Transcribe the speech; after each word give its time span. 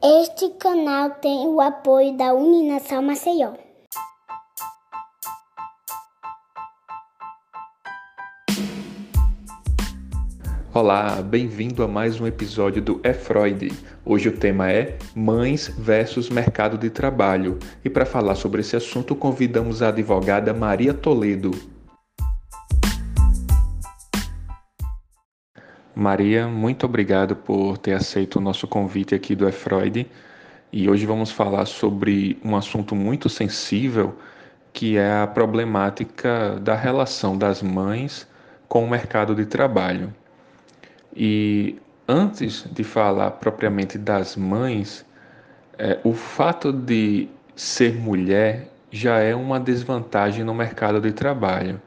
Este 0.00 0.50
canal 0.50 1.10
tem 1.10 1.48
o 1.48 1.60
apoio 1.60 2.16
da 2.16 2.32
Uninação 2.32 3.02
Maceió. 3.02 3.54
Olá, 10.72 11.20
bem-vindo 11.22 11.82
a 11.82 11.88
mais 11.88 12.20
um 12.20 12.26
episódio 12.28 12.80
do 12.80 13.00
É 13.02 13.12
Freud. 13.12 13.72
Hoje 14.04 14.28
o 14.28 14.36
tema 14.36 14.70
é 14.70 14.96
Mães 15.12 15.66
versus 15.76 16.30
Mercado 16.30 16.78
de 16.78 16.88
Trabalho. 16.88 17.58
E 17.84 17.90
para 17.90 18.06
falar 18.06 18.36
sobre 18.36 18.60
esse 18.60 18.76
assunto, 18.76 19.16
convidamos 19.16 19.82
a 19.82 19.88
advogada 19.88 20.54
Maria 20.54 20.94
Toledo. 20.94 21.77
Maria, 25.98 26.46
muito 26.46 26.86
obrigado 26.86 27.34
por 27.34 27.76
ter 27.76 27.92
aceito 27.92 28.36
o 28.36 28.40
nosso 28.40 28.68
convite 28.68 29.16
aqui 29.16 29.34
do 29.34 29.48
É 29.48 29.50
Freud. 29.50 30.08
E 30.72 30.88
hoje 30.88 31.04
vamos 31.04 31.32
falar 31.32 31.66
sobre 31.66 32.38
um 32.44 32.54
assunto 32.54 32.94
muito 32.94 33.28
sensível, 33.28 34.16
que 34.72 34.96
é 34.96 35.22
a 35.22 35.26
problemática 35.26 36.56
da 36.60 36.76
relação 36.76 37.36
das 37.36 37.64
mães 37.64 38.28
com 38.68 38.84
o 38.84 38.88
mercado 38.88 39.34
de 39.34 39.44
trabalho. 39.44 40.14
E 41.16 41.80
antes 42.06 42.64
de 42.70 42.84
falar 42.84 43.32
propriamente 43.32 43.98
das 43.98 44.36
mães, 44.36 45.04
é, 45.76 45.98
o 46.04 46.12
fato 46.12 46.72
de 46.72 47.28
ser 47.56 47.96
mulher 47.96 48.68
já 48.88 49.18
é 49.18 49.34
uma 49.34 49.58
desvantagem 49.58 50.44
no 50.44 50.54
mercado 50.54 51.00
de 51.00 51.10
trabalho. 51.10 51.82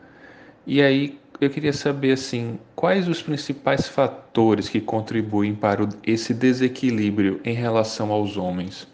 E 0.67 0.81
aí 0.81 1.20
eu 1.41 1.49
queria 1.49 1.73
saber 1.73 2.11
assim, 2.11 2.59
quais 2.75 3.07
os 3.07 3.19
principais 3.19 3.87
fatores 3.87 4.69
que 4.69 4.79
contribuem 4.79 5.55
para 5.55 5.89
esse 6.05 6.35
desequilíbrio 6.35 7.41
em 7.43 7.53
relação 7.53 8.11
aos 8.11 8.37
homens? 8.37 8.87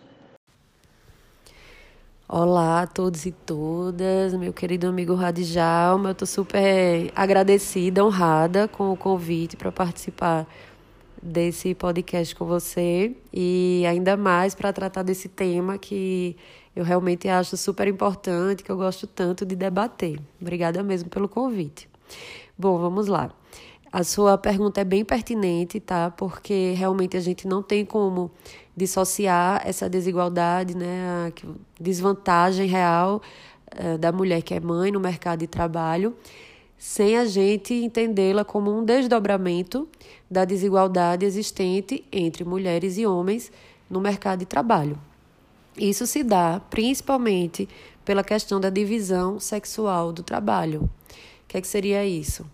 Olá 2.30 2.84
a 2.84 2.88
todos 2.88 3.26
e 3.26 3.34
todas, 3.34 4.34
meu 4.34 4.54
querido 4.54 4.88
amigo 4.88 5.14
Radijalma, 5.14 6.10
eu 6.10 6.12
estou 6.14 6.28
super 6.28 7.12
agradecida, 7.14 8.04
honrada 8.04 8.68
com 8.68 8.92
o 8.92 8.98
convite 8.98 9.58
para 9.58 9.72
participar 9.72 10.48
desse 11.22 11.76
podcast 11.76 12.34
com 12.34 12.46
você 12.46 13.14
e 13.34 13.84
ainda 13.86 14.16
mais 14.16 14.56
para 14.56 14.72
tratar 14.72 15.04
desse 15.04 15.28
tema 15.28 15.78
que 15.78 16.38
eu 16.74 16.86
realmente 16.86 17.28
acho 17.28 17.58
super 17.58 17.88
importante, 17.90 18.64
que 18.64 18.72
eu 18.72 18.78
gosto 18.78 19.06
tanto 19.06 19.46
de 19.46 19.56
debater. 19.56 20.18
Obrigada 20.40 20.82
mesmo 20.82 21.10
pelo 21.10 21.28
convite. 21.28 21.90
Bom, 22.60 22.80
vamos 22.80 23.06
lá. 23.06 23.30
A 23.92 24.04
sua 24.04 24.36
pergunta 24.36 24.82
é 24.82 24.84
bem 24.84 25.06
pertinente, 25.06 25.80
tá? 25.80 26.10
Porque 26.10 26.74
realmente 26.76 27.16
a 27.16 27.20
gente 27.20 27.48
não 27.48 27.62
tem 27.62 27.86
como 27.86 28.32
dissociar 28.76 29.62
essa 29.64 29.88
desigualdade, 29.88 30.76
né, 30.76 31.28
a 31.28 31.32
desvantagem 31.80 32.68
real 32.68 33.22
uh, 33.74 33.98
da 34.00 34.12
mulher 34.12 34.42
que 34.42 34.56
é 34.56 34.60
mãe 34.60 34.92
no 34.92 35.00
mercado 35.00 35.40
de 35.40 35.48
trabalho, 35.48 36.16
sem 36.80 37.16
a 37.16 37.26
gente 37.26 37.76
entendê-la 37.76 38.44
como 38.44 38.76
um 38.76 38.84
desdobramento 38.84 39.88
da 40.30 40.44
desigualdade 40.44 41.24
existente 41.24 42.04
entre 42.12 42.44
mulheres 42.44 42.98
e 42.98 43.06
homens 43.06 43.52
no 43.88 44.02
mercado 44.02 44.40
de 44.40 44.46
trabalho. 44.46 44.98
Isso 45.78 46.08
se 46.08 46.24
dá 46.24 46.60
principalmente 46.72 47.70
pela 48.04 48.24
questão 48.24 48.60
da 48.60 48.72
divisão 48.72 49.40
sexual 49.40 50.12
do 50.12 50.24
trabalho. 50.24 50.90
Que, 51.58 51.60
é 51.60 51.62
que 51.62 51.68
seria 51.68 52.06
isso? 52.06 52.46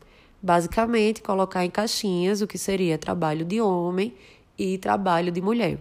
Basicamente, 0.42 1.22
colocar 1.22 1.66
em 1.66 1.70
caixinhas 1.70 2.42
o 2.42 2.48
que 2.48 2.58
seria 2.58 2.98
trabalho 2.98 3.44
de 3.44 3.60
homem 3.60 4.14
e 4.58 4.78
trabalho 4.78 5.32
de 5.32 5.42
mulher. 5.42 5.78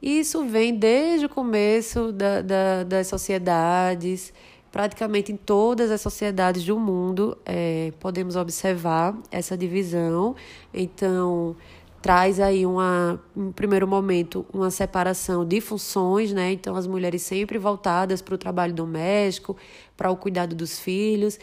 Isso 0.00 0.44
vem 0.46 0.74
desde 0.74 1.26
o 1.26 1.28
começo 1.28 2.12
da, 2.12 2.40
da, 2.40 2.82
das 2.82 3.06
sociedades, 3.08 4.32
praticamente 4.70 5.30
em 5.32 5.36
todas 5.36 5.90
as 5.90 6.00
sociedades 6.00 6.64
do 6.64 6.78
mundo, 6.78 7.36
é, 7.44 7.92
podemos 8.00 8.36
observar 8.36 9.16
essa 9.30 9.56
divisão. 9.56 10.34
Então, 10.72 11.54
traz 12.00 12.40
aí 12.40 12.64
uma, 12.64 13.20
em 13.36 13.52
primeiro 13.52 13.86
momento, 13.86 14.46
uma 14.52 14.70
separação 14.70 15.44
de 15.44 15.60
funções, 15.60 16.32
né? 16.32 16.52
Então, 16.52 16.74
as 16.74 16.86
mulheres 16.86 17.20
sempre 17.22 17.58
voltadas 17.58 18.22
para 18.22 18.34
o 18.34 18.38
trabalho 18.38 18.72
doméstico, 18.72 19.56
para 19.94 20.10
o 20.10 20.16
cuidado 20.16 20.54
dos 20.54 20.80
filhos 20.80 21.38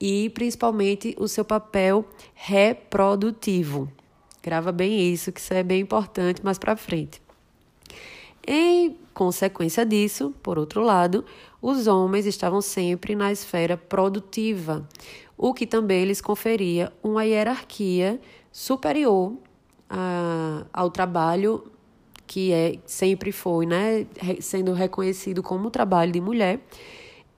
e 0.00 0.30
principalmente 0.30 1.14
o 1.18 1.28
seu 1.28 1.44
papel 1.44 2.04
reprodutivo. 2.34 3.90
Grava 4.42 4.72
bem 4.72 5.12
isso, 5.12 5.30
que 5.30 5.40
isso 5.40 5.52
é 5.52 5.62
bem 5.62 5.80
importante 5.80 6.42
mais 6.42 6.58
para 6.58 6.76
frente. 6.76 7.20
Em 8.46 8.96
consequência 9.12 9.84
disso, 9.84 10.34
por 10.42 10.58
outro 10.58 10.82
lado, 10.82 11.24
os 11.60 11.86
homens 11.86 12.24
estavam 12.24 12.62
sempre 12.62 13.14
na 13.14 13.30
esfera 13.30 13.76
produtiva, 13.76 14.88
o 15.36 15.52
que 15.52 15.66
também 15.66 16.04
lhes 16.04 16.22
conferia 16.22 16.90
uma 17.02 17.24
hierarquia 17.24 18.18
superior 18.50 19.34
a, 19.88 20.64
ao 20.72 20.90
trabalho 20.90 21.70
que 22.26 22.52
é, 22.52 22.78
sempre 22.86 23.32
foi, 23.32 23.66
né, 23.66 24.06
sendo 24.40 24.72
reconhecido 24.72 25.42
como 25.42 25.68
trabalho 25.68 26.12
de 26.12 26.20
mulher, 26.20 26.60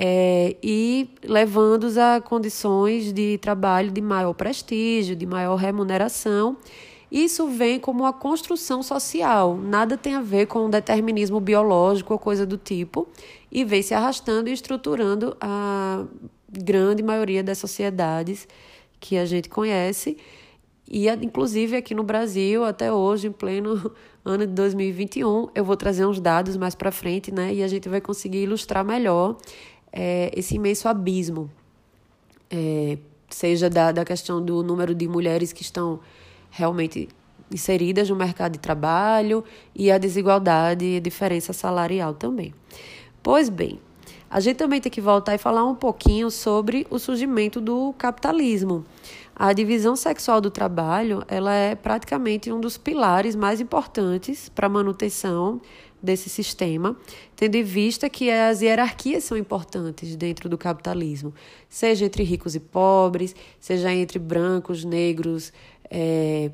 é, 0.05 0.57
e 0.61 1.09
levando-os 1.23 1.97
a 1.97 2.21
condições 2.21 3.13
de 3.13 3.39
trabalho 3.39 3.93
de 3.93 4.01
maior 4.01 4.33
prestígio, 4.35 5.15
de 5.15 5.25
maior 5.25 5.55
remuneração. 5.55 6.57
Isso 7.09 7.47
vem 7.47 7.79
como 7.79 8.03
uma 8.03 8.13
construção 8.13 8.83
social, 8.83 9.57
nada 9.57 9.97
tem 9.97 10.17
a 10.17 10.21
ver 10.21 10.47
com 10.47 10.67
um 10.67 10.71
determinismo 10.71 11.39
biológico 11.39 12.15
ou 12.15 12.19
coisa 12.19 12.45
do 12.45 12.57
tipo, 12.57 13.07
e 13.49 13.65
vem 13.65 13.81
se 13.81 13.95
arrastando 13.95 14.49
e 14.49 14.53
estruturando 14.53 15.37
a 15.41 16.05
grande 16.51 17.01
maioria 17.01 17.45
das 17.45 17.59
sociedades 17.59 18.49
que 18.99 19.17
a 19.17 19.25
gente 19.25 19.49
conhece, 19.49 20.17
e 20.95 21.09
inclusive 21.09 21.77
aqui 21.77 21.95
no 21.95 22.03
Brasil, 22.03 22.65
até 22.65 22.93
hoje, 22.93 23.29
em 23.29 23.33
pleno 23.33 23.93
ano 24.25 24.47
de 24.47 24.53
2021, 24.53 25.49
eu 25.55 25.65
vou 25.65 25.77
trazer 25.77 26.05
uns 26.05 26.21
dados 26.21 26.57
mais 26.57 26.75
para 26.75 26.91
frente, 26.91 27.33
né, 27.33 27.55
e 27.55 27.63
a 27.63 27.69
gente 27.69 27.89
vai 27.89 28.01
conseguir 28.01 28.43
ilustrar 28.43 28.84
melhor 28.84 29.37
é, 29.92 30.30
esse 30.34 30.56
imenso 30.56 30.88
abismo, 30.88 31.50
é, 32.50 32.98
seja 33.28 33.69
da, 33.69 33.92
da 33.92 34.04
questão 34.04 34.42
do 34.44 34.62
número 34.62 34.94
de 34.94 35.06
mulheres 35.06 35.53
que 35.53 35.62
estão 35.62 36.00
realmente 36.50 37.08
inseridas 37.50 38.08
no 38.08 38.16
mercado 38.16 38.53
de 38.53 38.58
trabalho 38.58 39.44
e 39.75 39.91
a 39.91 39.98
desigualdade 39.98 40.84
e 40.84 40.97
a 40.97 41.00
diferença 41.00 41.53
salarial 41.53 42.14
também. 42.14 42.54
Pois 43.22 43.48
bem, 43.48 43.78
a 44.30 44.41
gente 44.41 44.56
também 44.56 44.80
tem 44.80 44.91
que 44.91 45.00
voltar 45.00 45.34
e 45.34 45.38
falar 45.38 45.64
um 45.64 45.75
pouquinho 45.75 46.30
sobre 46.30 46.86
o 46.88 46.98
surgimento 46.98 47.60
do 47.60 47.94
capitalismo. 47.98 48.84
A 49.36 49.53
divisão 49.53 49.97
sexual 49.97 50.41
do 50.41 50.50
trabalho, 50.50 51.22
ela 51.28 51.53
é 51.53 51.74
praticamente 51.74 52.50
um 52.53 52.60
dos 52.60 52.78
pilares 52.78 53.34
mais 53.34 53.60
importantes 53.60 54.48
para 54.48 54.66
a 54.66 54.70
manutenção 54.70 55.60
desse 56.03 56.29
sistema, 56.29 56.97
tendo 57.37 57.55
em 57.55 57.63
vista 57.63 58.11
que 58.11 58.31
as 58.31 58.61
hierarquias 58.61 59.25
são 59.25 59.37
importantes 59.37 60.17
dentro 60.17 60.49
do 60.49 60.59
capitalismo, 60.59 61.33
seja 61.69 62.05
entre 62.05 62.23
ricos 62.23 62.55
e 62.55 62.61
pobres, 62.61 63.35
seja 63.61 63.93
entre 63.93 64.19
brancos, 64.19 64.85
negros, 64.85 65.53
é, 65.89 66.51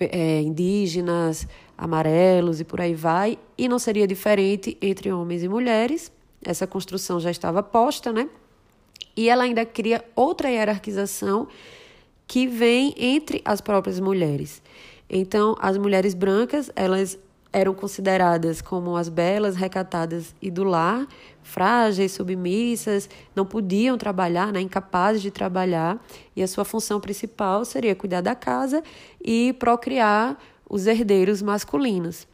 é, 0.00 0.40
indígenas, 0.40 1.46
amarelos 1.76 2.60
e 2.60 2.64
por 2.64 2.80
aí 2.80 2.94
vai, 2.94 3.38
e 3.56 3.68
não 3.68 3.78
seria 3.78 4.06
diferente 4.06 4.76
entre 4.82 5.12
homens 5.12 5.42
e 5.42 5.48
mulheres. 5.48 6.10
Essa 6.44 6.66
construção 6.66 7.20
já 7.20 7.30
estava 7.30 7.62
posta, 7.62 8.12
né? 8.12 8.28
E 9.16 9.28
ela 9.28 9.44
ainda 9.44 9.64
cria 9.64 10.04
outra 10.16 10.50
hierarquização 10.50 11.48
que 12.26 12.46
vem 12.46 12.94
entre 12.96 13.42
as 13.44 13.60
próprias 13.60 14.00
mulheres. 14.00 14.62
Então, 15.08 15.56
as 15.60 15.76
mulheres 15.76 16.14
brancas, 16.14 16.70
elas 16.76 17.18
eram 17.52 17.74
consideradas 17.74 18.62
como 18.62 18.96
as 18.96 19.08
belas, 19.08 19.56
recatadas 19.56 20.34
e 20.40 20.50
do 20.50 20.62
lar, 20.62 21.06
frágeis, 21.42 22.12
submissas, 22.12 23.08
não 23.34 23.44
podiam 23.44 23.98
trabalhar, 23.98 24.52
né, 24.52 24.60
incapazes 24.60 25.20
de 25.20 25.30
trabalhar, 25.30 25.98
e 26.36 26.42
a 26.42 26.48
sua 26.48 26.64
função 26.64 27.00
principal 27.00 27.64
seria 27.64 27.94
cuidar 27.94 28.20
da 28.20 28.34
casa 28.34 28.82
e 29.20 29.52
procriar 29.54 30.38
os 30.68 30.86
herdeiros 30.86 31.42
masculinos. 31.42 32.26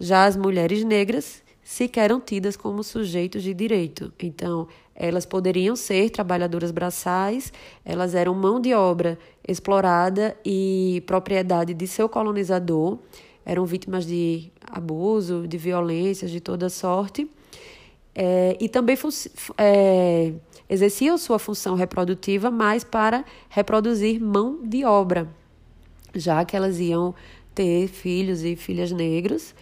Já 0.00 0.24
as 0.24 0.36
mulheres 0.36 0.84
negras 0.84 1.42
sequer 1.62 2.04
eram 2.04 2.20
tidas 2.20 2.56
como 2.56 2.82
sujeitos 2.82 3.42
de 3.42 3.52
direito. 3.52 4.12
Então, 4.20 4.66
elas 4.94 5.26
poderiam 5.26 5.76
ser 5.76 6.10
trabalhadoras 6.10 6.70
braçais, 6.72 7.52
elas 7.84 8.14
eram 8.14 8.34
mão 8.34 8.60
de 8.60 8.74
obra 8.74 9.18
explorada 9.46 10.36
e 10.44 11.02
propriedade 11.06 11.74
de 11.74 11.86
seu 11.86 12.08
colonizador 12.08 12.98
eram 13.48 13.64
vítimas 13.64 14.04
de 14.04 14.52
abuso, 14.70 15.48
de 15.48 15.56
violências 15.56 16.30
de 16.30 16.38
toda 16.38 16.68
sorte, 16.68 17.26
é, 18.14 18.58
e 18.60 18.68
também 18.68 18.94
é, 19.56 20.34
exerciam 20.68 21.16
sua 21.16 21.38
função 21.38 21.74
reprodutiva 21.74 22.50
mais 22.50 22.84
para 22.84 23.24
reproduzir 23.48 24.20
mão 24.20 24.60
de 24.62 24.84
obra, 24.84 25.26
já 26.14 26.44
que 26.44 26.54
elas 26.54 26.78
iam 26.78 27.14
ter 27.54 27.88
filhos 27.88 28.44
e 28.44 28.54
filhas 28.54 28.92
negros. 28.92 29.54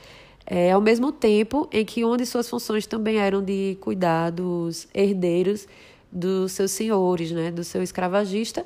É, 0.45 0.73
ao 0.73 0.81
mesmo 0.81 1.13
tempo 1.13 1.69
em 1.73 1.85
que 1.85 2.05
onde 2.05 2.27
suas 2.27 2.49
funções 2.49 2.87
também 2.87 3.19
eram 3.19 3.43
de 3.43 3.77
cuidados 3.81 4.89
herdeiros 4.93 5.67
dos 6.11 6.53
seus 6.53 6.73
senhores, 6.73 7.31
né, 7.31 7.51
do 7.53 7.63
seu 7.63 7.83
escravagista, 7.83 8.65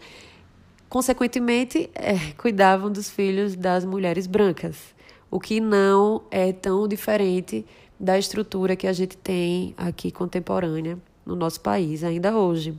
consequentemente 0.89 1.91
é, 1.95 2.33
cuidavam 2.39 2.91
dos 2.91 3.11
filhos 3.11 3.55
das 3.55 3.85
mulheres 3.85 4.27
brancas, 4.27 4.95
o 5.31 5.39
que 5.39 5.61
não 5.61 6.23
é 6.31 6.53
tão 6.53 6.89
diferente 6.89 7.65
da 7.99 8.19
estrutura 8.19 8.75
que 8.75 8.87
a 8.87 8.93
gente 8.93 9.17
tem 9.17 9.75
aqui 9.77 10.11
contemporânea 10.11 10.99
no 11.25 11.37
nosso 11.37 11.61
país 11.61 12.03
ainda 12.03 12.37
hoje. 12.37 12.75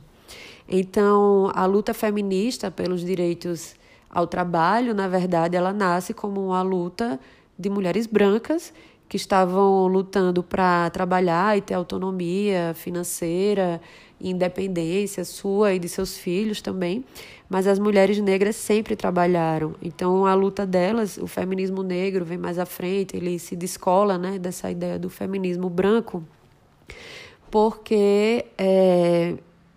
Então, 0.68 1.50
a 1.54 1.64
luta 1.64 1.94
feminista 1.94 2.70
pelos 2.70 3.04
direitos 3.04 3.74
ao 4.10 4.26
trabalho, 4.26 4.94
na 4.94 5.08
verdade, 5.08 5.56
ela 5.56 5.72
nasce 5.72 6.12
como 6.12 6.46
uma 6.46 6.62
luta 6.62 7.18
de 7.58 7.70
mulheres 7.70 8.06
brancas 8.06 8.72
que 9.08 9.16
estavam 9.16 9.86
lutando 9.86 10.42
para 10.42 10.88
trabalhar 10.90 11.56
e 11.56 11.60
ter 11.60 11.74
autonomia 11.74 12.72
financeira, 12.74 13.80
independência 14.22 15.24
sua 15.24 15.74
e 15.74 15.78
de 15.78 15.88
seus 15.88 16.16
filhos 16.16 16.60
também, 16.60 17.04
mas 17.48 17.66
as 17.66 17.78
mulheres 17.78 18.18
negras 18.18 18.56
sempre 18.56 18.96
trabalharam. 18.96 19.74
Então 19.82 20.26
a 20.26 20.34
luta 20.34 20.66
delas, 20.66 21.18
o 21.18 21.26
feminismo 21.26 21.82
negro 21.82 22.24
vem 22.24 22.38
mais 22.38 22.58
à 22.58 22.66
frente, 22.66 23.16
ele 23.16 23.38
se 23.38 23.56
descola, 23.56 24.16
né, 24.16 24.38
dessa 24.38 24.70
ideia 24.70 24.98
do 24.98 25.10
feminismo 25.10 25.68
branco, 25.68 26.24
porque 27.50 28.46
é, 28.56 29.34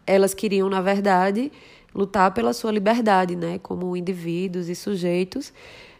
elas 0.08 0.34
queriam, 0.34 0.70
na 0.70 0.82
verdade, 0.82 1.52
lutar 1.94 2.34
pela 2.34 2.54
sua 2.54 2.72
liberdade, 2.72 3.36
né, 3.36 3.60
como 3.60 3.96
indivíduos 3.96 4.70
e 4.70 4.76
sujeitos 4.76 5.52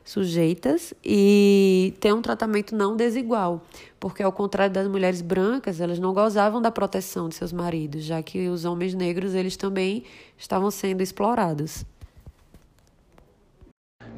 sujeitas 0.06 0.94
e 1.04 1.96
ter 2.00 2.14
um 2.14 2.22
tratamento 2.22 2.76
não 2.76 2.96
desigual, 2.96 3.66
porque 4.00 4.22
ao 4.22 4.32
contrário 4.32 4.72
das 4.74 4.88
mulheres 4.88 5.20
brancas, 5.20 5.82
elas 5.82 5.98
não 5.98 6.14
gozavam 6.14 6.62
da 6.62 6.70
proteção 6.70 7.28
de 7.28 7.34
seus 7.34 7.52
maridos, 7.52 8.04
já 8.04 8.22
que 8.22 8.48
os 8.48 8.64
homens 8.64 8.94
negros 8.94 9.34
eles 9.34 9.58
também 9.58 10.04
estavam 10.38 10.70
sendo 10.70 11.02
explorados. 11.02 11.84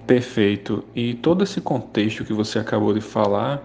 Perfeito. 0.05 0.83
E 0.93 1.15
todo 1.15 1.43
esse 1.43 1.61
contexto 1.61 2.25
que 2.25 2.33
você 2.33 2.59
acabou 2.59 2.93
de 2.93 3.01
falar, 3.01 3.61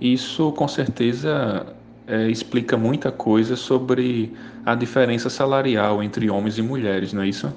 isso 0.00 0.52
com 0.52 0.66
certeza 0.66 1.66
é, 2.06 2.28
explica 2.28 2.76
muita 2.76 3.12
coisa 3.12 3.54
sobre 3.54 4.32
a 4.66 4.74
diferença 4.74 5.30
salarial 5.30 6.02
entre 6.02 6.28
homens 6.28 6.58
e 6.58 6.62
mulheres, 6.62 7.12
não 7.12 7.22
é 7.22 7.28
isso? 7.28 7.52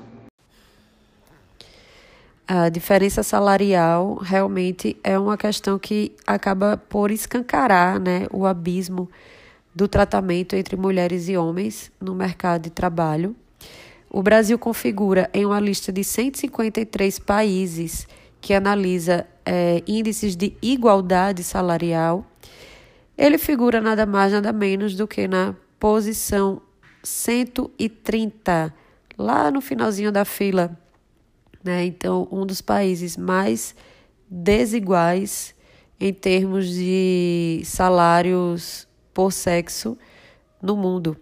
A 2.46 2.68
diferença 2.68 3.24
salarial 3.24 4.16
realmente 4.16 4.98
é 5.02 5.18
uma 5.18 5.38
questão 5.38 5.80
que 5.80 6.12
acaba 6.28 6.76
por 6.76 7.10
escancarar 7.10 7.98
né, 8.02 8.28
o 8.34 8.46
abismo 8.46 9.10
do 9.74 9.88
tratamento 9.88 10.54
entre 10.54 10.76
mulheres 10.76 11.30
e 11.30 11.38
homens 11.38 11.90
no 12.02 12.14
mercado 12.14 12.64
de 12.64 12.70
trabalho. 12.70 13.34
O 14.10 14.22
Brasil 14.22 14.60
configura 14.60 15.30
em 15.34 15.46
uma 15.46 15.60
lista 15.60 15.90
de 15.90 16.04
153 16.04 17.18
países 17.20 18.06
que 18.42 18.54
analisa 18.54 19.26
é, 19.46 19.82
índices 19.88 20.36
de 20.36 20.54
igualdade 20.62 21.46
salarial. 21.46 22.26
Ele 23.18 23.38
figura 23.38 23.80
nada 23.80 24.06
mais, 24.06 24.34
nada 24.34 24.52
menos 24.52 24.96
do 24.96 25.08
que 25.08 25.30
na 25.30 25.56
posição 25.80 26.62
130, 27.02 28.74
lá 29.18 29.50
no 29.50 29.62
finalzinho 29.62 30.12
da 30.12 30.26
fila 30.26 30.78
né? 31.64 31.86
Então, 31.86 32.28
um 32.32 32.46
dos 32.46 32.62
países 32.62 33.16
mais 33.16 33.76
desiguais 34.30 35.56
em 36.00 36.14
termos 36.14 36.70
de 36.70 37.62
salários 37.64 38.88
por 39.14 39.32
sexo 39.32 39.98
no 40.62 40.76
mundo. 40.76 41.16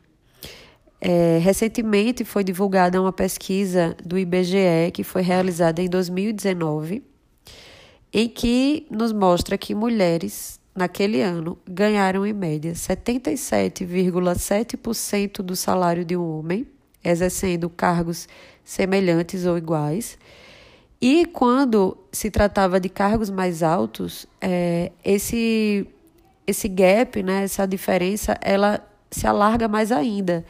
É, 0.99 1.37
recentemente 1.39 2.23
foi 2.23 2.43
divulgada 2.43 3.01
uma 3.01 3.11
pesquisa 3.11 3.95
do 4.05 4.17
IBGE 4.17 4.91
que 4.93 5.03
foi 5.03 5.23
realizada 5.23 5.81
em 5.81 5.89
2019, 5.89 7.03
em 8.13 8.29
que 8.29 8.85
nos 8.89 9.11
mostra 9.11 9.57
que 9.57 9.73
mulheres 9.73 10.59
naquele 10.75 11.21
ano 11.21 11.57
ganharam 11.67 12.23
em 12.25 12.33
média 12.33 12.73
77,7% 12.73 15.41
do 15.41 15.55
salário 15.55 16.05
de 16.05 16.15
um 16.15 16.37
homem, 16.37 16.67
exercendo 17.03 17.69
cargos 17.69 18.27
semelhantes 18.63 19.45
ou 19.45 19.57
iguais. 19.57 20.17
E 21.01 21.25
quando 21.25 21.97
se 22.11 22.29
tratava 22.29 22.79
de 22.79 22.87
cargos 22.87 23.29
mais 23.29 23.63
altos, 23.63 24.27
é, 24.39 24.91
esse, 25.03 25.87
esse 26.45 26.67
gap, 26.67 27.23
né, 27.23 27.43
essa 27.43 27.65
diferença, 27.65 28.37
ela 28.39 28.79
se 29.09 29.25
alarga 29.25 29.67
mais 29.67 29.91
ainda. 29.91 30.45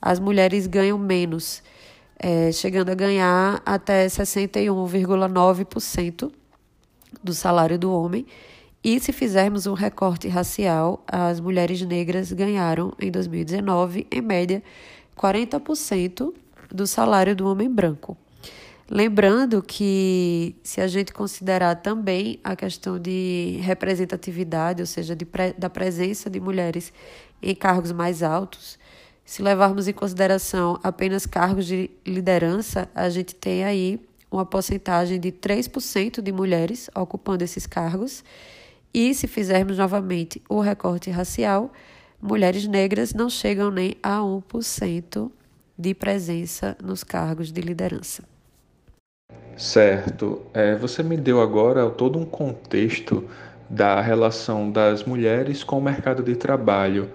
As 0.00 0.20
mulheres 0.20 0.66
ganham 0.66 0.98
menos, 0.98 1.62
é, 2.18 2.52
chegando 2.52 2.90
a 2.90 2.94
ganhar 2.94 3.62
até 3.64 4.06
61,9% 4.06 6.30
do 7.22 7.32
salário 7.32 7.78
do 7.78 7.90
homem. 7.90 8.26
E 8.84 9.00
se 9.00 9.12
fizermos 9.12 9.66
um 9.66 9.72
recorte 9.72 10.28
racial, 10.28 11.02
as 11.06 11.40
mulheres 11.40 11.80
negras 11.80 12.30
ganharam 12.30 12.92
em 13.00 13.10
2019, 13.10 14.06
em 14.10 14.20
média, 14.20 14.62
40% 15.16 16.32
do 16.70 16.86
salário 16.86 17.34
do 17.34 17.48
homem 17.48 17.70
branco. 17.70 18.16
Lembrando 18.90 19.62
que, 19.62 20.54
se 20.62 20.80
a 20.80 20.86
gente 20.86 21.12
considerar 21.12 21.76
também 21.76 22.38
a 22.44 22.54
questão 22.54 22.98
de 22.98 23.58
representatividade, 23.62 24.82
ou 24.82 24.86
seja, 24.86 25.16
de 25.16 25.24
pre 25.24 25.54
da 25.54 25.70
presença 25.70 26.28
de 26.28 26.38
mulheres 26.38 26.92
em 27.42 27.54
cargos 27.54 27.92
mais 27.92 28.22
altos, 28.22 28.78
se 29.24 29.42
levarmos 29.42 29.88
em 29.88 29.92
consideração 29.94 30.78
apenas 30.82 31.24
cargos 31.24 31.64
de 31.64 31.90
liderança, 32.06 32.86
a 32.94 33.08
gente 33.08 33.34
tem 33.34 33.64
aí 33.64 33.98
uma 34.30 34.44
porcentagem 34.44 35.18
de 35.18 35.32
3% 35.32 36.20
de 36.20 36.32
mulheres 36.32 36.90
ocupando 36.94 37.42
esses 37.42 37.66
cargos. 37.66 38.22
E 38.92 39.14
se 39.14 39.26
fizermos 39.26 39.78
novamente 39.78 40.42
o 40.46 40.60
recorte 40.60 41.10
racial, 41.10 41.72
mulheres 42.24 42.66
negras 42.66 43.12
não 43.12 43.28
chegam 43.28 43.70
nem 43.70 43.96
a 44.02 44.20
1% 44.20 45.30
de 45.76 45.94
presença 45.94 46.74
nos 46.82 47.04
cargos 47.04 47.52
de 47.52 47.60
liderança. 47.60 48.24
Certo. 49.58 50.40
É, 50.54 50.74
você 50.74 51.02
me 51.02 51.18
deu 51.18 51.42
agora 51.42 51.88
todo 51.90 52.18
um 52.18 52.24
contexto 52.24 53.28
da 53.68 54.00
relação 54.00 54.70
das 54.70 55.04
mulheres 55.04 55.62
com 55.62 55.78
o 55.78 55.82
mercado 55.82 56.22
de 56.22 56.34
trabalho. 56.34 57.10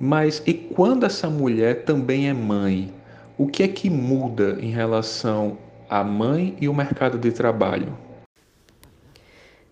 Mas 0.00 0.42
e 0.44 0.52
quando 0.52 1.06
essa 1.06 1.30
mulher 1.30 1.84
também 1.84 2.28
é 2.28 2.32
mãe? 2.32 2.92
O 3.38 3.46
que 3.46 3.62
é 3.62 3.68
que 3.68 3.88
muda 3.88 4.58
em 4.60 4.70
relação 4.70 5.56
à 5.88 6.02
mãe 6.02 6.56
e 6.60 6.68
o 6.68 6.74
mercado 6.74 7.18
de 7.18 7.30
trabalho? 7.30 7.96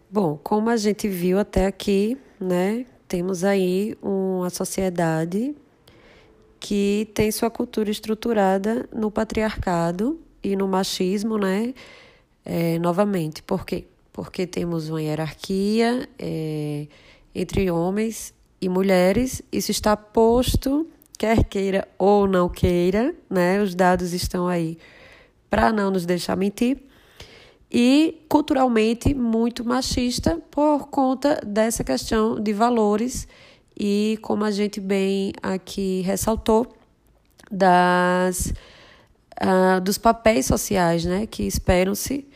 Bom, 0.09 0.39
como 0.43 0.71
a 0.71 0.77
gente 0.77 1.09
viu 1.09 1.39
até 1.39 1.67
aqui, 1.67 2.17
né, 2.41 2.87
temos 3.09 3.43
aí 3.43 3.97
uma 4.39 4.51
sociedade 4.51 5.55
que 6.61 7.09
tem 7.15 7.31
sua 7.31 7.51
cultura 7.51 7.91
estruturada 7.91 8.89
no 8.95 9.11
patriarcado 9.11 10.19
e 10.43 10.57
no 10.57 10.67
machismo, 10.67 11.39
né? 11.39 11.75
É, 12.45 12.79
novamente, 12.79 13.43
por 13.43 13.65
quê? 13.65 13.85
Porque 14.13 14.47
temos 14.47 14.89
uma 14.89 15.01
hierarquia 15.01 16.09
é, 16.19 16.87
entre 17.35 17.71
homens 17.71 18.35
e 18.61 18.69
mulheres, 18.69 19.43
isso 19.53 19.71
está 19.71 19.97
posto, 19.97 20.89
quer 21.17 21.45
queira 21.45 21.87
ou 21.99 22.27
não 22.27 22.49
queira, 22.49 23.15
né? 23.31 23.63
Os 23.63 23.75
dados 23.75 24.13
estão 24.13 24.49
aí 24.49 24.79
para 25.49 25.73
não 25.73 25.91
nos 25.91 26.05
deixar 26.05 26.37
mentir. 26.37 26.79
E 27.71 28.23
culturalmente 28.29 29.13
muito 29.13 29.63
machista 29.63 30.41
por 30.51 30.89
conta 30.89 31.41
dessa 31.47 31.85
questão 31.85 32.41
de 32.41 32.53
valores 32.53 33.29
e, 33.79 34.19
como 34.23 34.45
a 34.45 34.51
gente 34.51 34.81
bem 34.81 35.33
aqui 35.41 36.01
ressaltou, 36.01 36.67
das, 37.51 38.53
uh, 39.41 39.81
dos 39.81 39.97
papéis 39.97 40.47
sociais 40.47 41.05
né, 41.05 41.27
que 41.27 41.45
esperam-se 41.45 42.27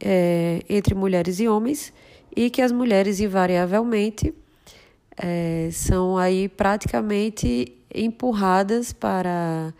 é, 0.00 0.62
entre 0.68 0.94
mulheres 0.94 1.40
e 1.40 1.48
homens 1.48 1.92
e 2.34 2.50
que 2.50 2.62
as 2.62 2.70
mulheres, 2.70 3.20
invariavelmente, 3.20 4.34
é, 5.16 5.68
são 5.72 6.16
aí 6.16 6.48
praticamente 6.48 7.76
empurradas 7.94 8.92
para 8.92 9.74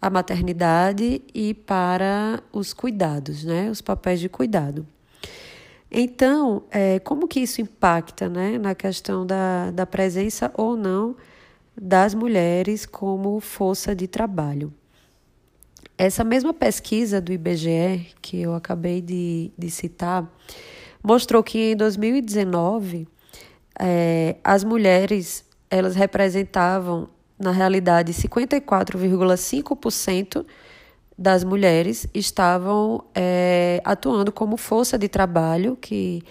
a 0.00 0.10
maternidade 0.10 1.22
e 1.34 1.54
para 1.54 2.42
os 2.52 2.72
cuidados, 2.72 3.44
né, 3.44 3.70
os 3.70 3.80
papéis 3.80 4.20
de 4.20 4.28
cuidado. 4.28 4.86
Então, 5.90 6.64
é, 6.70 6.98
como 6.98 7.28
que 7.28 7.40
isso 7.40 7.60
impacta 7.60 8.28
né, 8.28 8.58
na 8.58 8.74
questão 8.74 9.24
da, 9.24 9.70
da 9.70 9.86
presença 9.86 10.50
ou 10.54 10.76
não 10.76 11.16
das 11.80 12.14
mulheres 12.14 12.84
como 12.84 13.38
força 13.40 13.94
de 13.94 14.08
trabalho? 14.08 14.72
Essa 15.98 16.22
mesma 16.24 16.52
pesquisa 16.52 17.20
do 17.20 17.32
IBGE, 17.32 18.08
que 18.20 18.42
eu 18.42 18.54
acabei 18.54 19.00
de, 19.00 19.52
de 19.56 19.70
citar, 19.70 20.28
mostrou 21.02 21.42
que 21.42 21.72
em 21.72 21.76
2019 21.76 23.08
é, 23.78 24.36
as 24.44 24.64
mulheres 24.64 25.46
elas 25.70 25.94
representavam, 25.94 27.08
na 27.38 27.50
realidade, 27.50 28.12
54,5% 28.12 30.44
das 31.18 31.42
mulheres 31.42 32.06
estavam 32.12 33.02
é, 33.14 33.80
atuando 33.84 34.30
como 34.30 34.56
força 34.56 34.98
de 34.98 35.08
trabalho, 35.08 35.76
que 35.76 36.22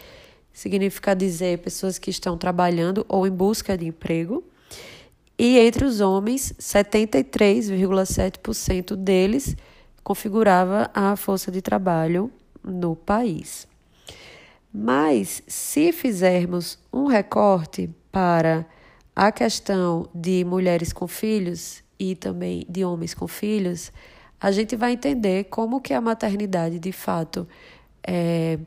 significa 0.54 1.16
dizer 1.16 1.60
pessoas 1.60 1.98
que 1.98 2.10
estão 2.10 2.38
trabalhando 2.38 3.06
ou 3.10 3.26
em 3.26 3.32
busca 3.32 3.78
de 3.78 3.88
emprego. 3.88 4.44
E 5.38 5.60
entre 5.60 5.84
os 5.84 6.00
homens, 6.00 6.54
73,7% 6.60 8.96
deles 8.96 9.58
configurava 10.04 10.90
a 10.94 11.16
força 11.16 11.52
de 11.52 11.62
trabalho 11.62 12.32
no 12.64 12.96
país. 12.96 13.68
Mas 14.72 15.42
se 15.48 15.92
fizermos 15.92 16.78
um 16.94 17.06
recorte 17.06 17.90
para 18.12 18.66
a 19.16 19.32
questão 19.32 20.08
de 20.14 20.46
mulheres 20.46 20.94
com 20.94 21.08
filhos 21.08 21.84
e 21.98 22.16
também 22.16 22.66
de 22.70 22.86
homens 22.86 23.14
com 23.14 23.28
filhos, 23.28 23.92
a 24.46 24.52
gente 24.52 24.76
vai 24.76 24.92
entender 24.92 25.46
como 25.46 25.82
que 25.82 25.92
a 25.92 26.00
maternidade 26.00 26.78
de 26.78 26.92
fato 26.92 27.48
é, 28.06 28.60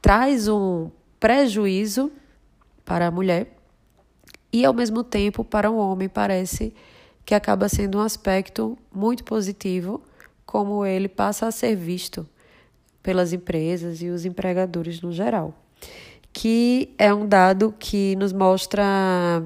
traz 0.00 0.46
um 0.46 0.92
prejuízo 1.18 2.12
para 2.84 3.08
a 3.08 3.10
mulher 3.10 3.48
e 4.52 4.64
ao 4.64 4.72
mesmo 4.72 5.02
tempo 5.02 5.42
para 5.42 5.72
um 5.72 5.76
homem 5.76 6.08
parece 6.08 6.72
que 7.24 7.34
acaba 7.34 7.68
sendo 7.68 7.98
um 7.98 8.00
aspecto 8.00 8.78
muito 8.94 9.24
positivo 9.24 10.00
como 10.46 10.86
ele 10.86 11.08
passa 11.08 11.48
a 11.48 11.50
ser 11.50 11.74
visto 11.74 12.24
pelas 13.02 13.32
empresas 13.32 14.00
e 14.00 14.10
os 14.10 14.24
empregadores 14.24 15.00
no 15.00 15.10
geral, 15.10 15.52
que 16.32 16.94
é 16.96 17.12
um 17.12 17.26
dado 17.26 17.74
que 17.76 18.14
nos 18.14 18.32
mostra 18.32 19.42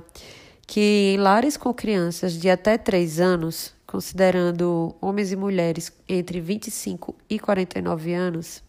que 0.66 1.14
em 1.14 1.16
lares 1.16 1.56
com 1.56 1.72
crianças 1.72 2.34
de 2.34 2.50
até 2.50 2.76
3 2.76 3.20
anos, 3.20 3.74
considerando 3.92 4.96
homens 5.02 5.32
e 5.32 5.36
mulheres 5.36 5.92
entre 6.08 6.40
25 6.40 7.14
e 7.28 7.38
49 7.38 8.14
anos, 8.14 8.62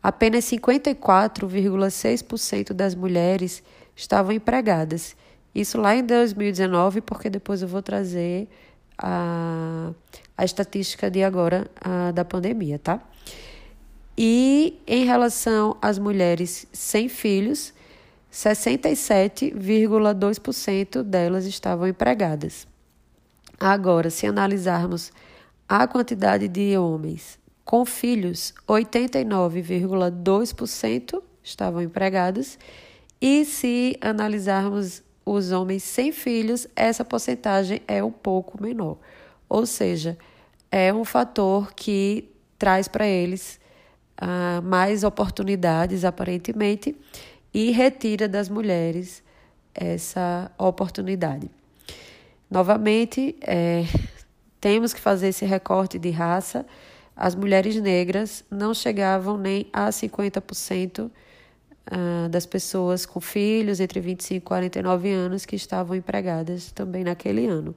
apenas 0.00 0.44
54,6% 0.44 2.72
das 2.72 2.94
mulheres 2.94 3.60
estavam 3.96 4.30
empregadas. 4.30 5.16
Isso 5.52 5.80
lá 5.80 5.96
em 5.96 6.04
2019, 6.04 7.00
porque 7.00 7.28
depois 7.28 7.60
eu 7.60 7.66
vou 7.66 7.82
trazer 7.82 8.46
a, 8.96 9.90
a 10.38 10.44
estatística 10.44 11.10
de 11.10 11.24
agora 11.24 11.68
a, 11.80 12.12
da 12.12 12.24
pandemia, 12.24 12.78
tá? 12.78 13.00
E 14.16 14.80
em 14.86 15.04
relação 15.04 15.76
às 15.82 15.98
mulheres 15.98 16.68
sem 16.72 17.08
filhos, 17.08 17.74
67,2% 18.32 21.02
delas 21.02 21.46
estavam 21.46 21.88
empregadas. 21.88 22.64
Agora, 23.58 24.10
se 24.10 24.26
analisarmos 24.26 25.10
a 25.68 25.86
quantidade 25.86 26.48
de 26.48 26.76
homens 26.76 27.38
com 27.64 27.84
filhos, 27.84 28.52
89,2% 28.68 31.22
estavam 31.42 31.82
empregados. 31.82 32.58
E 33.20 33.44
se 33.44 33.98
analisarmos 34.00 35.02
os 35.24 35.50
homens 35.50 35.82
sem 35.82 36.12
filhos, 36.12 36.68
essa 36.76 37.04
porcentagem 37.04 37.82
é 37.88 38.04
um 38.04 38.12
pouco 38.12 38.62
menor. 38.62 38.98
Ou 39.48 39.66
seja, 39.66 40.16
é 40.70 40.92
um 40.92 41.04
fator 41.04 41.72
que 41.72 42.30
traz 42.58 42.86
para 42.86 43.06
eles 43.06 43.58
uh, 44.20 44.62
mais 44.62 45.02
oportunidades, 45.02 46.04
aparentemente, 46.04 46.94
e 47.52 47.70
retira 47.70 48.28
das 48.28 48.48
mulheres 48.48 49.22
essa 49.74 50.50
oportunidade. 50.58 51.50
Novamente, 52.50 53.36
é, 53.40 53.84
temos 54.60 54.92
que 54.92 55.00
fazer 55.00 55.28
esse 55.28 55.44
recorte 55.44 55.98
de 55.98 56.10
raça. 56.10 56.64
As 57.14 57.34
mulheres 57.34 57.80
negras 57.80 58.44
não 58.50 58.74
chegavam 58.74 59.36
nem 59.36 59.66
a 59.72 59.88
50% 59.88 61.10
ah, 61.88 62.28
das 62.28 62.44
pessoas 62.44 63.06
com 63.06 63.20
filhos 63.20 63.78
entre 63.78 64.00
25 64.00 64.36
e 64.36 64.40
49 64.40 65.12
anos 65.12 65.46
que 65.46 65.54
estavam 65.54 65.96
empregadas 65.96 66.72
também 66.72 67.04
naquele 67.04 67.46
ano. 67.46 67.74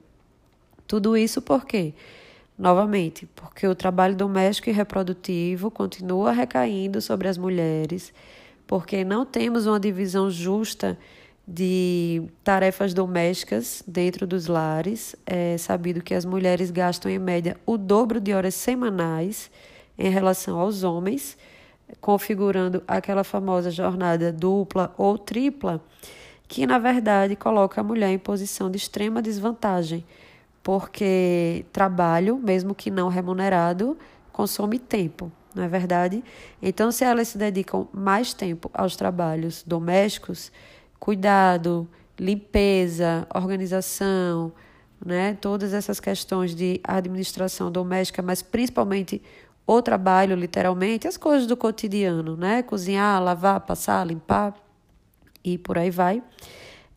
Tudo 0.86 1.16
isso 1.16 1.40
por 1.40 1.64
quê? 1.64 1.94
Novamente, 2.58 3.26
porque 3.36 3.66
o 3.66 3.74
trabalho 3.74 4.16
doméstico 4.16 4.68
e 4.68 4.72
reprodutivo 4.72 5.70
continua 5.70 6.32
recaindo 6.32 7.00
sobre 7.00 7.28
as 7.28 7.38
mulheres, 7.38 8.12
porque 8.66 9.04
não 9.04 9.24
temos 9.24 9.66
uma 9.66 9.78
divisão 9.78 10.28
justa 10.28 10.98
de 11.52 12.22
tarefas 12.44 12.94
domésticas 12.94 13.82
dentro 13.86 14.26
dos 14.26 14.46
lares. 14.46 15.16
É 15.26 15.58
sabido 15.58 16.02
que 16.02 16.14
as 16.14 16.24
mulheres 16.24 16.70
gastam, 16.70 17.10
em 17.10 17.18
média, 17.18 17.56
o 17.66 17.76
dobro 17.76 18.20
de 18.20 18.32
horas 18.32 18.54
semanais 18.54 19.50
em 19.98 20.10
relação 20.10 20.58
aos 20.58 20.82
homens, 20.82 21.36
configurando 22.00 22.82
aquela 22.86 23.24
famosa 23.24 23.70
jornada 23.70 24.32
dupla 24.32 24.94
ou 24.96 25.18
tripla, 25.18 25.82
que 26.46 26.66
na 26.66 26.78
verdade 26.78 27.34
coloca 27.34 27.80
a 27.80 27.84
mulher 27.84 28.10
em 28.10 28.18
posição 28.18 28.70
de 28.70 28.76
extrema 28.76 29.20
desvantagem 29.20 30.04
porque 30.62 31.64
trabalho, 31.72 32.38
mesmo 32.38 32.74
que 32.74 32.90
não 32.90 33.08
remunerado, 33.08 33.96
consome 34.32 34.78
tempo, 34.78 35.32
não 35.54 35.62
é 35.62 35.68
verdade? 35.68 36.22
Então, 36.60 36.92
se 36.92 37.04
elas 37.04 37.28
se 37.28 37.38
dedicam 37.38 37.88
mais 37.92 38.34
tempo 38.34 38.70
aos 38.72 38.96
trabalhos 38.96 39.64
domésticos, 39.66 40.52
cuidado, 41.00 41.88
limpeza, 42.18 43.26
organização, 43.34 44.52
né? 45.04 45.36
Todas 45.40 45.72
essas 45.72 45.98
questões 45.98 46.54
de 46.54 46.80
administração 46.84 47.72
doméstica, 47.72 48.22
mas 48.22 48.42
principalmente 48.42 49.20
o 49.66 49.82
trabalho, 49.82 50.36
literalmente, 50.36 51.08
as 51.08 51.16
coisas 51.16 51.46
do 51.48 51.56
cotidiano, 51.56 52.36
né? 52.36 52.62
Cozinhar, 52.62 53.20
lavar, 53.20 53.60
passar, 53.62 54.06
limpar 54.06 54.54
e 55.42 55.58
por 55.58 55.78
aí 55.78 55.90
vai 55.90 56.22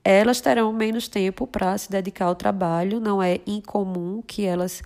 elas 0.03 0.41
terão 0.41 0.73
menos 0.73 1.07
tempo 1.07 1.47
para 1.47 1.77
se 1.77 1.89
dedicar 1.89 2.25
ao 2.25 2.35
trabalho. 2.35 2.99
Não 2.99 3.23
é 3.23 3.39
incomum 3.47 4.21
que 4.21 4.43
elas 4.45 4.83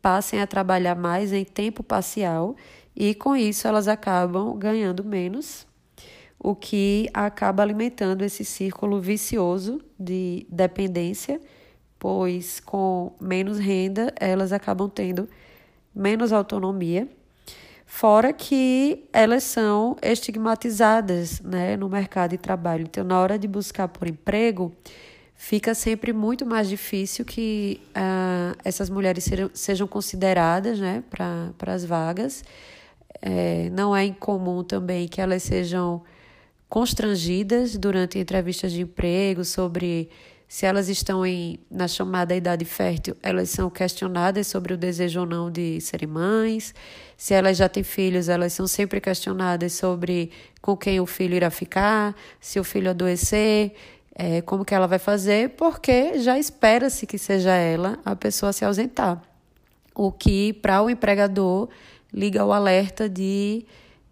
passem 0.00 0.40
a 0.40 0.46
trabalhar 0.46 0.94
mais 0.94 1.32
em 1.32 1.44
tempo 1.44 1.82
parcial 1.82 2.54
e 2.94 3.14
com 3.14 3.34
isso 3.34 3.66
elas 3.66 3.88
acabam 3.88 4.56
ganhando 4.56 5.04
menos, 5.04 5.66
o 6.42 6.54
que 6.54 7.08
acaba 7.12 7.62
alimentando 7.62 8.22
esse 8.22 8.44
círculo 8.44 9.00
vicioso 9.00 9.80
de 9.98 10.46
dependência, 10.48 11.40
pois 11.98 12.60
com 12.60 13.12
menos 13.20 13.58
renda 13.58 14.12
elas 14.18 14.52
acabam 14.52 14.88
tendo 14.88 15.28
menos 15.94 16.32
autonomia 16.32 17.08
Fora 17.92 18.32
que 18.32 19.04
elas 19.12 19.42
são 19.42 19.96
estigmatizadas 20.00 21.40
né, 21.40 21.76
no 21.76 21.88
mercado 21.88 22.30
de 22.30 22.38
trabalho. 22.38 22.82
Então, 22.82 23.02
na 23.02 23.20
hora 23.20 23.36
de 23.36 23.48
buscar 23.48 23.88
por 23.88 24.06
emprego, 24.06 24.72
fica 25.34 25.74
sempre 25.74 26.12
muito 26.12 26.46
mais 26.46 26.68
difícil 26.68 27.24
que 27.24 27.80
uh, 27.88 28.56
essas 28.64 28.88
mulheres 28.88 29.24
sejam, 29.24 29.50
sejam 29.52 29.88
consideradas 29.88 30.78
né, 30.78 31.02
para 31.10 31.74
as 31.74 31.84
vagas. 31.84 32.44
É, 33.20 33.68
não 33.70 33.94
é 33.94 34.04
incomum 34.04 34.62
também 34.62 35.08
que 35.08 35.20
elas 35.20 35.42
sejam 35.42 36.00
constrangidas 36.70 37.76
durante 37.76 38.18
entrevistas 38.18 38.70
de 38.70 38.82
emprego 38.82 39.44
sobre 39.44 40.08
se 40.46 40.66
elas 40.66 40.88
estão 40.88 41.26
em, 41.26 41.58
na 41.70 41.86
chamada 41.86 42.34
idade 42.34 42.64
fértil, 42.64 43.16
elas 43.22 43.50
são 43.50 43.68
questionadas 43.68 44.46
sobre 44.46 44.74
o 44.74 44.76
desejo 44.76 45.20
ou 45.20 45.26
não 45.26 45.50
de 45.50 45.80
serem 45.80 46.08
mães. 46.08 46.74
Se 47.16 47.34
elas 47.34 47.56
já 47.56 47.68
têm 47.68 47.82
filhos, 47.82 48.28
elas 48.28 48.52
são 48.52 48.66
sempre 48.66 49.00
questionadas 49.00 49.72
sobre 49.74 50.30
com 50.60 50.76
quem 50.76 51.00
o 51.00 51.06
filho 51.06 51.34
irá 51.34 51.50
ficar, 51.50 52.16
se 52.40 52.58
o 52.58 52.64
filho 52.64 52.90
adoecer, 52.90 53.74
é, 54.14 54.40
como 54.40 54.64
que 54.64 54.74
ela 54.74 54.86
vai 54.86 54.98
fazer, 54.98 55.50
porque 55.50 56.18
já 56.18 56.38
espera-se 56.38 57.06
que 57.06 57.18
seja 57.18 57.54
ela 57.54 57.98
a 58.04 58.14
pessoa 58.14 58.50
a 58.50 58.52
se 58.52 58.64
ausentar. 58.64 59.20
O 59.94 60.10
que, 60.10 60.52
para 60.52 60.82
o 60.82 60.90
empregador, 60.90 61.68
liga 62.12 62.44
o 62.44 62.52
alerta 62.52 63.08
de, 63.08 63.64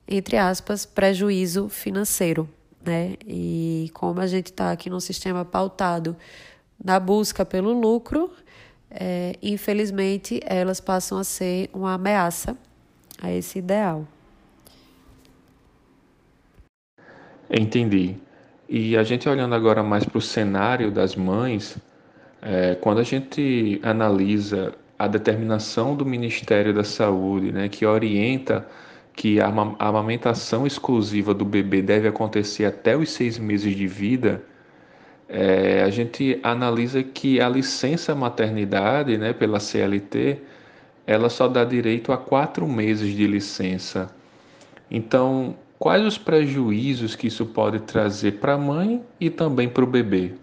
entre 0.08 0.36
aspas, 0.36 0.86
prejuízo 0.86 1.68
financeiro 1.68 2.48
né? 2.88 3.14
E 3.26 3.90
como 3.92 4.20
a 4.20 4.26
gente 4.26 4.46
está 4.46 4.72
aqui 4.72 4.88
num 4.88 5.00
sistema 5.00 5.44
pautado 5.44 6.16
na 6.82 6.98
busca 6.98 7.44
pelo 7.44 7.72
lucro, 7.72 8.30
é, 8.90 9.34
infelizmente 9.42 10.40
elas 10.44 10.80
passam 10.80 11.18
a 11.18 11.24
ser 11.24 11.68
uma 11.72 11.94
ameaça 11.94 12.56
a 13.20 13.30
esse 13.30 13.58
ideal. 13.58 14.06
Entendi. 17.50 18.16
E 18.68 18.96
a 18.96 19.02
gente 19.02 19.28
olhando 19.28 19.54
agora 19.54 19.82
mais 19.82 20.04
para 20.04 20.18
o 20.18 20.22
cenário 20.22 20.90
das 20.90 21.16
mães, 21.16 21.76
é, 22.40 22.74
quando 22.74 23.00
a 23.00 23.02
gente 23.02 23.80
analisa 23.82 24.74
a 24.98 25.06
determinação 25.06 25.96
do 25.96 26.04
Ministério 26.04 26.74
da 26.74 26.84
Saúde, 26.84 27.52
né, 27.52 27.68
que 27.68 27.86
orienta 27.86 28.66
que 29.18 29.40
a 29.40 29.48
amamentação 29.80 30.64
exclusiva 30.64 31.34
do 31.34 31.44
bebê 31.44 31.82
deve 31.82 32.06
acontecer 32.06 32.64
até 32.64 32.96
os 32.96 33.10
seis 33.10 33.36
meses 33.36 33.74
de 33.74 33.84
vida, 33.84 34.44
é, 35.28 35.82
a 35.82 35.90
gente 35.90 36.38
analisa 36.40 37.02
que 37.02 37.40
a 37.40 37.48
licença 37.48 38.14
maternidade, 38.14 39.18
né, 39.18 39.32
pela 39.32 39.58
CLT, 39.58 40.38
ela 41.04 41.28
só 41.28 41.48
dá 41.48 41.64
direito 41.64 42.12
a 42.12 42.16
quatro 42.16 42.68
meses 42.68 43.12
de 43.12 43.26
licença. 43.26 44.08
Então, 44.88 45.56
quais 45.80 46.04
os 46.06 46.16
prejuízos 46.16 47.16
que 47.16 47.26
isso 47.26 47.44
pode 47.44 47.80
trazer 47.80 48.38
para 48.38 48.54
a 48.54 48.58
mãe 48.58 49.02
e 49.18 49.28
também 49.28 49.68
para 49.68 49.82
o 49.82 49.86
bebê? 49.88 50.34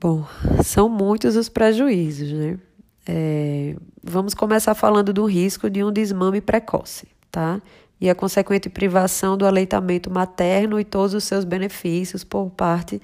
Bom, 0.00 0.24
são 0.64 0.88
muitos 0.88 1.36
os 1.36 1.50
prejuízos, 1.50 2.32
né? 2.32 2.58
É, 3.06 3.74
vamos 4.02 4.34
começar 4.34 4.74
falando 4.74 5.12
do 5.12 5.24
risco 5.24 5.68
de 5.70 5.82
um 5.82 5.92
desmame 5.92 6.40
precoce, 6.40 7.08
tá? 7.30 7.60
E 8.00 8.08
a 8.08 8.14
consequente 8.14 8.68
privação 8.68 9.36
do 9.36 9.46
aleitamento 9.46 10.10
materno 10.10 10.80
e 10.80 10.84
todos 10.84 11.14
os 11.14 11.24
seus 11.24 11.44
benefícios 11.44 12.24
por 12.24 12.50
parte 12.50 13.00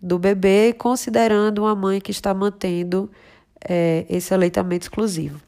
do 0.00 0.18
bebê, 0.18 0.72
considerando 0.72 1.62
uma 1.62 1.74
mãe 1.74 2.00
que 2.00 2.10
está 2.10 2.32
mantendo 2.32 3.10
é, 3.68 4.06
esse 4.08 4.32
aleitamento 4.32 4.84
exclusivo. 4.84 5.40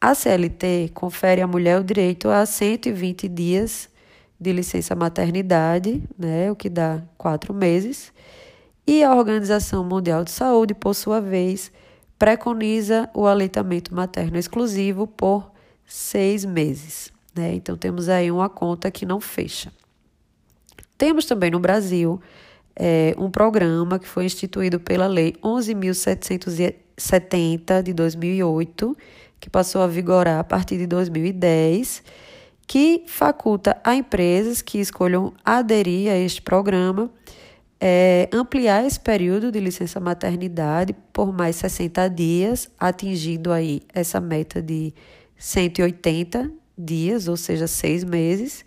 A 0.00 0.14
CLT 0.14 0.92
confere 0.94 1.40
à 1.40 1.46
mulher 1.46 1.80
o 1.80 1.84
direito 1.84 2.28
a 2.28 2.46
120 2.46 3.28
dias 3.28 3.88
de 4.40 4.52
licença 4.52 4.94
maternidade, 4.94 6.02
né, 6.16 6.50
o 6.50 6.56
que 6.56 6.68
dá 6.68 7.02
quatro 7.16 7.52
meses, 7.52 8.12
e 8.86 9.02
a 9.02 9.14
Organização 9.14 9.84
Mundial 9.84 10.24
de 10.24 10.30
Saúde, 10.30 10.74
por 10.74 10.94
sua 10.94 11.20
vez, 11.20 11.72
preconiza 12.18 13.08
o 13.14 13.26
aleitamento 13.26 13.94
materno 13.94 14.36
exclusivo 14.38 15.06
por 15.06 15.50
seis 15.86 16.44
meses. 16.44 17.10
Né? 17.34 17.54
Então, 17.54 17.74
temos 17.76 18.08
aí 18.08 18.30
uma 18.30 18.48
conta 18.48 18.90
que 18.90 19.04
não 19.06 19.20
fecha. 19.20 19.70
Temos 20.96 21.26
também 21.26 21.50
no 21.50 21.60
Brasil 21.60 22.18
é, 22.74 23.14
um 23.16 23.30
programa 23.30 23.98
que 23.98 24.08
foi 24.08 24.24
instituído 24.24 24.80
pela 24.80 25.06
Lei 25.06 25.34
11.770 25.42 27.82
de 27.82 27.92
2008, 27.92 28.96
que 29.38 29.48
passou 29.48 29.82
a 29.82 29.86
vigorar 29.86 30.40
a 30.40 30.44
partir 30.44 30.78
de 30.78 30.86
2010, 30.86 32.02
que 32.66 33.04
faculta 33.06 33.80
a 33.84 33.94
empresas 33.94 34.60
que 34.60 34.78
escolham 34.78 35.32
aderir 35.44 36.10
a 36.10 36.16
este 36.16 36.42
programa 36.42 37.08
é, 37.80 38.28
ampliar 38.32 38.84
esse 38.84 38.98
período 38.98 39.52
de 39.52 39.60
licença 39.60 40.00
maternidade 40.00 40.94
por 41.12 41.32
mais 41.32 41.56
60 41.56 42.08
dias, 42.10 42.68
atingindo 42.78 43.52
aí 43.52 43.82
essa 43.94 44.20
meta 44.20 44.60
de 44.60 44.92
180 45.36 46.50
dias, 46.76 47.28
ou 47.28 47.36
seja, 47.36 47.66
seis 47.66 48.02
meses, 48.04 48.64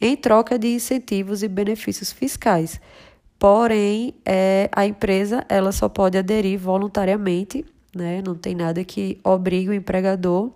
em 0.00 0.16
troca 0.16 0.58
de 0.58 0.68
incentivos 0.68 1.42
e 1.42 1.48
benefícios 1.48 2.12
fiscais. 2.12 2.80
Porém, 3.38 4.14
é, 4.24 4.68
a 4.72 4.86
empresa 4.86 5.44
ela 5.48 5.72
só 5.72 5.88
pode 5.88 6.16
aderir 6.16 6.58
voluntariamente, 6.58 7.64
né? 7.94 8.22
não 8.24 8.34
tem 8.34 8.54
nada 8.54 8.82
que 8.84 9.18
obrigue 9.22 9.70
o 9.70 9.74
empregador 9.74 10.50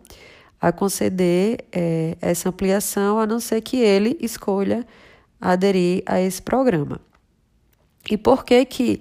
a 0.58 0.72
conceder 0.72 1.64
é, 1.72 2.16
essa 2.20 2.48
ampliação, 2.48 3.18
a 3.18 3.26
não 3.26 3.40
ser 3.40 3.60
que 3.60 3.78
ele 3.78 4.16
escolha 4.20 4.86
aderir 5.40 6.02
a 6.06 6.20
esse 6.20 6.40
programa. 6.40 7.00
E 8.08 8.16
por 8.16 8.44
que 8.44 8.64
que 8.64 9.00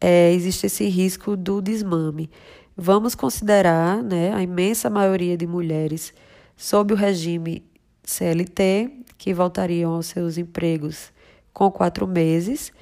é, 0.00 0.32
existe 0.32 0.66
esse 0.66 0.86
risco 0.88 1.36
do 1.36 1.62
desmame? 1.62 2.30
Vamos 2.76 3.14
considerar 3.14 4.02
né, 4.02 4.34
a 4.34 4.42
imensa 4.42 4.90
maioria 4.90 5.36
de 5.36 5.46
mulheres 5.46 6.12
sob 6.56 6.92
o 6.92 6.96
regime 6.96 7.64
CLT, 8.02 8.90
que 9.16 9.32
voltariam 9.32 9.92
aos 9.92 10.06
seus 10.06 10.36
empregos 10.36 11.12
com 11.52 11.70
quatro 11.70 12.06
meses 12.06 12.72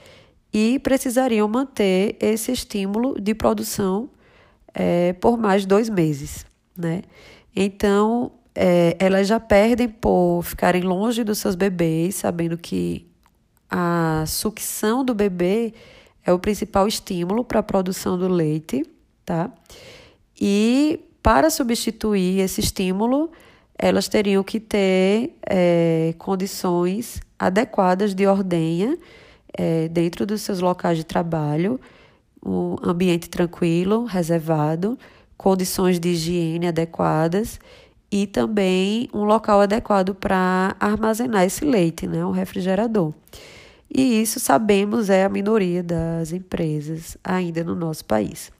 e 0.52 0.78
precisariam 0.78 1.46
manter 1.46 2.16
esse 2.20 2.52
estímulo 2.52 3.20
de 3.20 3.34
produção 3.34 4.10
é, 4.74 5.12
por 5.14 5.38
mais 5.38 5.64
dois 5.64 5.88
meses. 5.88 6.44
Né? 6.76 7.02
Então, 7.54 8.32
é, 8.54 8.96
elas 8.98 9.28
já 9.28 9.38
perdem 9.38 9.88
por 9.88 10.42
ficarem 10.42 10.82
longe 10.82 11.22
dos 11.22 11.38
seus 11.38 11.54
bebês, 11.54 12.16
sabendo 12.16 12.56
que 12.56 13.06
a 13.74 14.24
sucção 14.26 15.02
do 15.02 15.14
bebê 15.14 15.72
é 16.22 16.30
o 16.30 16.38
principal 16.38 16.86
estímulo 16.86 17.42
para 17.42 17.60
a 17.60 17.62
produção 17.62 18.18
do 18.18 18.28
leite, 18.28 18.84
tá? 19.24 19.50
E 20.38 21.00
para 21.22 21.48
substituir 21.48 22.40
esse 22.40 22.60
estímulo, 22.60 23.30
elas 23.78 24.08
teriam 24.08 24.44
que 24.44 24.60
ter 24.60 25.34
é, 25.48 26.14
condições 26.18 27.20
adequadas 27.38 28.14
de 28.14 28.26
ordenha 28.26 28.98
é, 29.56 29.88
dentro 29.88 30.26
dos 30.26 30.42
seus 30.42 30.60
locais 30.60 30.98
de 30.98 31.04
trabalho, 31.04 31.80
um 32.44 32.76
ambiente 32.82 33.30
tranquilo, 33.30 34.04
reservado, 34.04 34.98
condições 35.36 35.98
de 35.98 36.10
higiene 36.10 36.66
adequadas 36.68 37.58
e 38.10 38.26
também 38.26 39.08
um 39.14 39.24
local 39.24 39.62
adequado 39.62 40.14
para 40.14 40.76
armazenar 40.78 41.44
esse 41.44 41.64
leite, 41.64 42.06
né, 42.06 42.24
um 42.24 42.30
refrigerador. 42.30 43.14
E 43.94 44.22
isso, 44.22 44.40
sabemos, 44.40 45.10
é 45.10 45.22
a 45.22 45.28
minoria 45.28 45.82
das 45.82 46.32
empresas 46.32 47.18
ainda 47.22 47.62
no 47.62 47.74
nosso 47.74 48.04
país. 48.06 48.50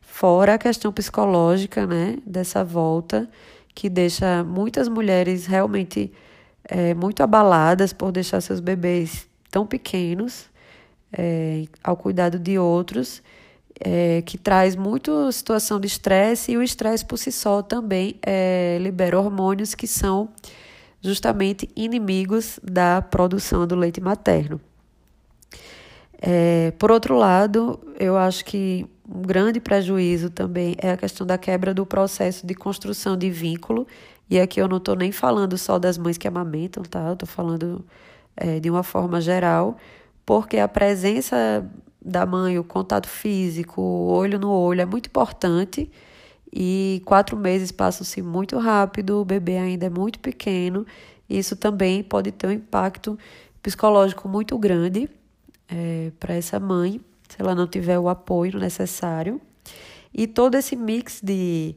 Fora 0.00 0.54
a 0.54 0.58
questão 0.58 0.90
psicológica, 0.90 1.86
né, 1.86 2.16
dessa 2.24 2.64
volta, 2.64 3.28
que 3.74 3.90
deixa 3.90 4.42
muitas 4.42 4.88
mulheres 4.88 5.44
realmente 5.44 6.10
é, 6.64 6.94
muito 6.94 7.22
abaladas 7.22 7.92
por 7.92 8.10
deixar 8.10 8.40
seus 8.40 8.58
bebês 8.58 9.28
tão 9.50 9.66
pequenos 9.66 10.46
é, 11.12 11.64
ao 11.84 11.96
cuidado 11.96 12.38
de 12.38 12.58
outros, 12.58 13.22
é, 13.78 14.22
que 14.22 14.38
traz 14.38 14.76
muito 14.76 15.30
situação 15.30 15.78
de 15.78 15.88
estresse, 15.88 16.52
e 16.52 16.56
o 16.56 16.62
estresse 16.62 17.04
por 17.04 17.18
si 17.18 17.30
só 17.30 17.60
também 17.60 18.18
libera 18.80 19.18
hormônios 19.18 19.74
que 19.74 19.86
são 19.86 20.30
justamente 21.02 21.68
inimigos 21.76 22.58
da 22.62 23.02
produção 23.02 23.66
do 23.66 23.74
leite 23.74 24.00
materno. 24.00 24.60
É, 26.22 26.72
por 26.72 26.90
outro 26.90 27.16
lado, 27.16 27.80
eu 27.98 28.16
acho 28.16 28.44
que 28.44 28.86
um 29.08 29.22
grande 29.22 29.58
prejuízo 29.58 30.28
também 30.28 30.76
é 30.78 30.92
a 30.92 30.96
questão 30.96 31.26
da 31.26 31.38
quebra 31.38 31.72
do 31.72 31.86
processo 31.86 32.46
de 32.46 32.54
construção 32.54 33.16
de 33.16 33.30
vínculo. 33.30 33.86
E 34.28 34.38
aqui 34.38 34.60
eu 34.60 34.68
não 34.68 34.76
estou 34.76 34.94
nem 34.94 35.10
falando 35.10 35.56
só 35.56 35.78
das 35.78 35.96
mães 35.96 36.18
que 36.18 36.28
amamentam, 36.28 36.82
tá? 36.82 37.00
Eu 37.08 37.14
estou 37.14 37.28
falando 37.28 37.84
é, 38.36 38.60
de 38.60 38.70
uma 38.70 38.82
forma 38.82 39.20
geral, 39.20 39.78
porque 40.26 40.58
a 40.58 40.68
presença 40.68 41.66
da 42.04 42.24
mãe, 42.26 42.58
o 42.58 42.64
contato 42.64 43.08
físico, 43.08 43.80
o 43.80 44.08
olho 44.08 44.38
no 44.38 44.50
olho 44.50 44.82
é 44.82 44.86
muito 44.86 45.06
importante. 45.06 45.90
E 46.52 47.02
quatro 47.06 47.36
meses 47.36 47.72
passam-se 47.72 48.22
muito 48.22 48.58
rápido, 48.58 49.20
o 49.20 49.24
bebê 49.24 49.56
ainda 49.56 49.86
é 49.86 49.90
muito 49.90 50.18
pequeno. 50.20 50.86
E 51.28 51.38
isso 51.38 51.56
também 51.56 52.02
pode 52.02 52.30
ter 52.32 52.46
um 52.46 52.52
impacto 52.52 53.18
psicológico 53.62 54.28
muito 54.28 54.58
grande 54.58 55.08
é, 55.70 56.10
para 56.18 56.34
essa 56.34 56.58
mãe, 56.58 57.00
se 57.28 57.40
ela 57.40 57.54
não 57.54 57.66
tiver 57.66 57.98
o 57.98 58.08
apoio 58.08 58.58
necessário. 58.58 59.40
E 60.12 60.26
todo 60.26 60.56
esse 60.56 60.74
mix 60.74 61.20
de 61.22 61.76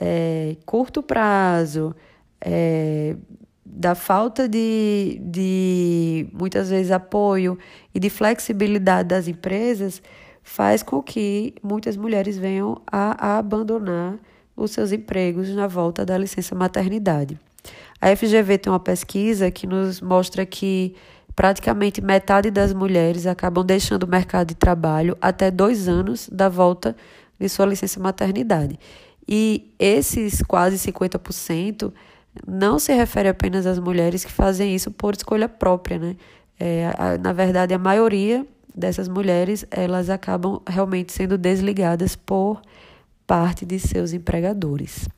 é, 0.00 0.56
curto 0.64 1.02
prazo, 1.02 1.94
é, 2.40 3.16
da 3.64 3.94
falta 3.94 4.48
de, 4.48 5.18
de 5.22 6.28
muitas 6.32 6.70
vezes 6.70 6.92
apoio 6.92 7.58
e 7.94 7.98
de 7.98 8.10
flexibilidade 8.10 9.08
das 9.08 9.26
empresas 9.26 10.02
faz 10.42 10.82
com 10.82 11.02
que 11.02 11.54
muitas 11.62 11.96
mulheres 11.96 12.36
venham 12.36 12.80
a, 12.86 13.34
a 13.34 13.38
abandonar 13.38 14.18
os 14.56 14.72
seus 14.72 14.92
empregos 14.92 15.48
na 15.50 15.66
volta 15.66 16.04
da 16.04 16.18
licença 16.18 16.54
maternidade. 16.54 17.38
A 18.00 18.14
FGV 18.14 18.58
tem 18.58 18.72
uma 18.72 18.80
pesquisa 18.80 19.50
que 19.50 19.66
nos 19.66 20.00
mostra 20.00 20.44
que 20.44 20.94
praticamente 21.42 22.00
metade 22.00 22.52
das 22.52 22.72
mulheres 22.72 23.26
acabam 23.26 23.66
deixando 23.66 24.04
o 24.04 24.08
mercado 24.08 24.50
de 24.50 24.54
trabalho 24.54 25.18
até 25.20 25.50
dois 25.50 25.88
anos 25.88 26.28
da 26.28 26.48
volta 26.48 26.94
de 27.36 27.48
sua 27.48 27.66
licença 27.66 27.98
maternidade. 27.98 28.78
E 29.28 29.74
esses 29.76 30.40
quase 30.42 30.76
50% 30.92 31.92
não 32.46 32.78
se 32.78 32.94
refere 32.94 33.28
apenas 33.28 33.66
às 33.66 33.80
mulheres 33.80 34.24
que 34.24 34.30
fazem 34.30 34.72
isso 34.72 34.92
por 34.92 35.14
escolha 35.14 35.48
própria, 35.48 35.98
né? 35.98 36.16
É, 36.60 36.92
a, 36.96 37.18
na 37.18 37.32
verdade, 37.32 37.74
a 37.74 37.78
maioria 37.78 38.46
dessas 38.72 39.08
mulheres 39.08 39.66
elas 39.68 40.10
acabam 40.10 40.62
realmente 40.64 41.10
sendo 41.10 41.36
desligadas 41.36 42.14
por 42.14 42.62
parte 43.26 43.66
de 43.66 43.80
seus 43.80 44.12
empregadores. 44.12 45.08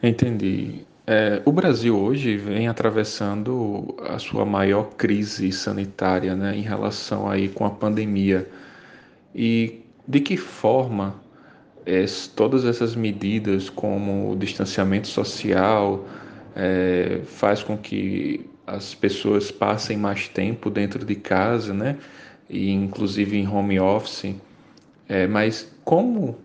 Entendi. 0.00 0.85
É, 1.08 1.40
o 1.44 1.52
Brasil 1.52 1.96
hoje 1.96 2.36
vem 2.36 2.66
atravessando 2.66 3.94
a 4.08 4.18
sua 4.18 4.44
maior 4.44 4.90
crise 4.96 5.52
sanitária, 5.52 6.34
né, 6.34 6.56
em 6.56 6.62
relação 6.62 7.30
aí 7.30 7.48
com 7.48 7.64
a 7.64 7.70
pandemia. 7.70 8.48
E 9.32 9.82
de 10.08 10.18
que 10.18 10.36
forma 10.36 11.14
é, 11.84 12.04
todas 12.34 12.64
essas 12.64 12.96
medidas, 12.96 13.70
como 13.70 14.32
o 14.32 14.36
distanciamento 14.36 15.06
social, 15.06 16.04
é, 16.56 17.20
faz 17.24 17.62
com 17.62 17.78
que 17.78 18.44
as 18.66 18.92
pessoas 18.92 19.52
passem 19.52 19.96
mais 19.96 20.26
tempo 20.26 20.68
dentro 20.68 21.04
de 21.04 21.14
casa, 21.14 21.72
né? 21.72 21.96
E 22.50 22.72
inclusive 22.72 23.36
em 23.36 23.46
home 23.46 23.78
office. 23.78 24.34
É, 25.08 25.26
mas 25.28 25.72
como 25.84 26.36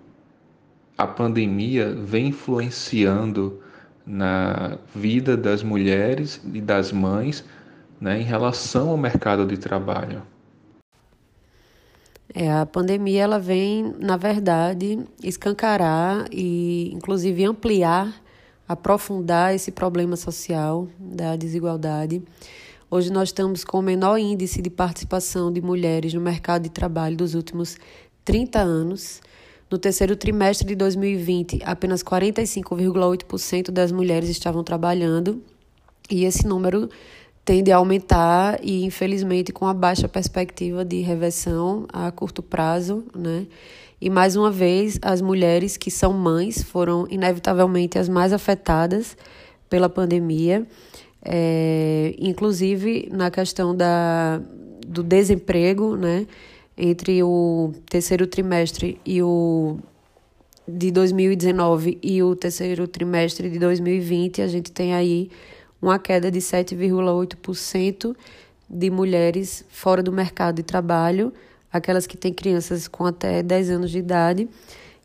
a 0.95 1.07
pandemia 1.07 1.91
vem 1.91 2.27
influenciando 2.27 3.59
na 4.05 4.77
vida 4.95 5.37
das 5.37 5.63
mulheres 5.63 6.41
e 6.53 6.59
das 6.61 6.91
mães 6.91 7.43
né, 7.99 8.19
em 8.19 8.23
relação 8.23 8.89
ao 8.89 8.97
mercado 8.97 9.45
de 9.45 9.57
trabalho? 9.57 10.23
É, 12.33 12.49
a 12.49 12.65
pandemia 12.65 13.23
ela 13.23 13.39
vem, 13.39 13.93
na 13.99 14.15
verdade, 14.15 14.99
escancarar 15.21 16.27
e, 16.31 16.89
inclusive, 16.93 17.43
ampliar, 17.43 18.21
aprofundar 18.67 19.53
esse 19.53 19.71
problema 19.71 20.15
social 20.15 20.87
da 20.97 21.35
desigualdade. 21.35 22.23
Hoje 22.89 23.11
nós 23.11 23.29
estamos 23.29 23.63
com 23.63 23.79
o 23.79 23.81
menor 23.81 24.17
índice 24.17 24.61
de 24.61 24.69
participação 24.69 25.51
de 25.51 25.61
mulheres 25.61 26.13
no 26.13 26.21
mercado 26.21 26.63
de 26.63 26.69
trabalho 26.69 27.17
dos 27.17 27.35
últimos 27.35 27.77
30 28.23 28.59
anos. 28.59 29.21
No 29.71 29.77
terceiro 29.77 30.17
trimestre 30.17 30.67
de 30.67 30.75
2020, 30.75 31.61
apenas 31.63 32.03
45,8% 32.03 33.71
das 33.71 33.89
mulheres 33.89 34.27
estavam 34.27 34.65
trabalhando, 34.65 35.41
e 36.09 36.25
esse 36.25 36.45
número 36.45 36.89
tende 37.45 37.71
a 37.71 37.77
aumentar 37.77 38.59
e, 38.61 38.83
infelizmente, 38.83 39.53
com 39.53 39.65
a 39.65 39.73
baixa 39.73 40.09
perspectiva 40.09 40.83
de 40.83 40.99
reversão 40.99 41.85
a 41.87 42.11
curto 42.11 42.43
prazo, 42.43 43.05
né? 43.15 43.47
E 44.01 44.09
mais 44.09 44.35
uma 44.35 44.51
vez, 44.51 44.99
as 45.01 45.21
mulheres 45.21 45.77
que 45.77 45.89
são 45.89 46.11
mães 46.11 46.61
foram 46.61 47.07
inevitavelmente 47.09 47.97
as 47.97 48.09
mais 48.09 48.33
afetadas 48.33 49.15
pela 49.69 49.87
pandemia, 49.87 50.67
é, 51.23 52.13
inclusive 52.19 53.07
na 53.09 53.31
questão 53.31 53.73
da, 53.73 54.41
do 54.85 55.01
desemprego, 55.01 55.95
né? 55.95 56.27
Entre 56.77 57.21
o 57.21 57.73
terceiro 57.89 58.25
trimestre 58.25 58.99
e 59.05 59.21
o 59.21 59.77
de 60.67 60.91
2019 60.91 61.99
e 62.01 62.23
o 62.23 62.35
terceiro 62.35 62.87
trimestre 62.87 63.49
de 63.49 63.59
2020, 63.59 64.41
a 64.41 64.47
gente 64.47 64.71
tem 64.71 64.93
aí 64.93 65.29
uma 65.81 65.99
queda 65.99 66.31
de 66.31 66.39
7,8% 66.39 68.15
de 68.69 68.89
mulheres 68.89 69.65
fora 69.69 70.01
do 70.01 70.11
mercado 70.11 70.57
de 70.57 70.63
trabalho, 70.63 71.33
aquelas 71.71 72.07
que 72.07 72.15
têm 72.15 72.33
crianças 72.33 72.87
com 72.87 73.05
até 73.05 73.43
10 73.43 73.69
anos 73.71 73.91
de 73.91 73.97
idade. 73.97 74.47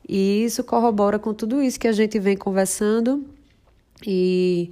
E 0.09 0.45
isso 0.45 0.63
corrobora 0.63 1.19
com 1.19 1.35
tudo 1.35 1.61
isso 1.61 1.81
que 1.81 1.89
a 1.89 1.93
gente 1.93 2.19
vem 2.19 2.37
conversando 2.37 3.25
e 4.07 4.71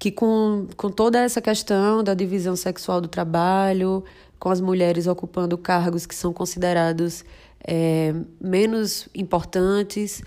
que 0.00 0.10
com, 0.10 0.66
com 0.78 0.90
toda 0.90 1.20
essa 1.20 1.42
questão 1.42 2.02
da 2.02 2.14
divisão 2.14 2.56
sexual 2.56 3.02
do 3.02 3.06
trabalho, 3.06 4.02
com 4.38 4.48
as 4.48 4.58
mulheres 4.58 5.06
ocupando 5.06 5.58
cargos 5.58 6.06
que 6.06 6.14
são 6.14 6.32
considerados 6.32 7.22
é, 7.62 8.14
menos 8.40 9.10
importantes, 9.14 10.22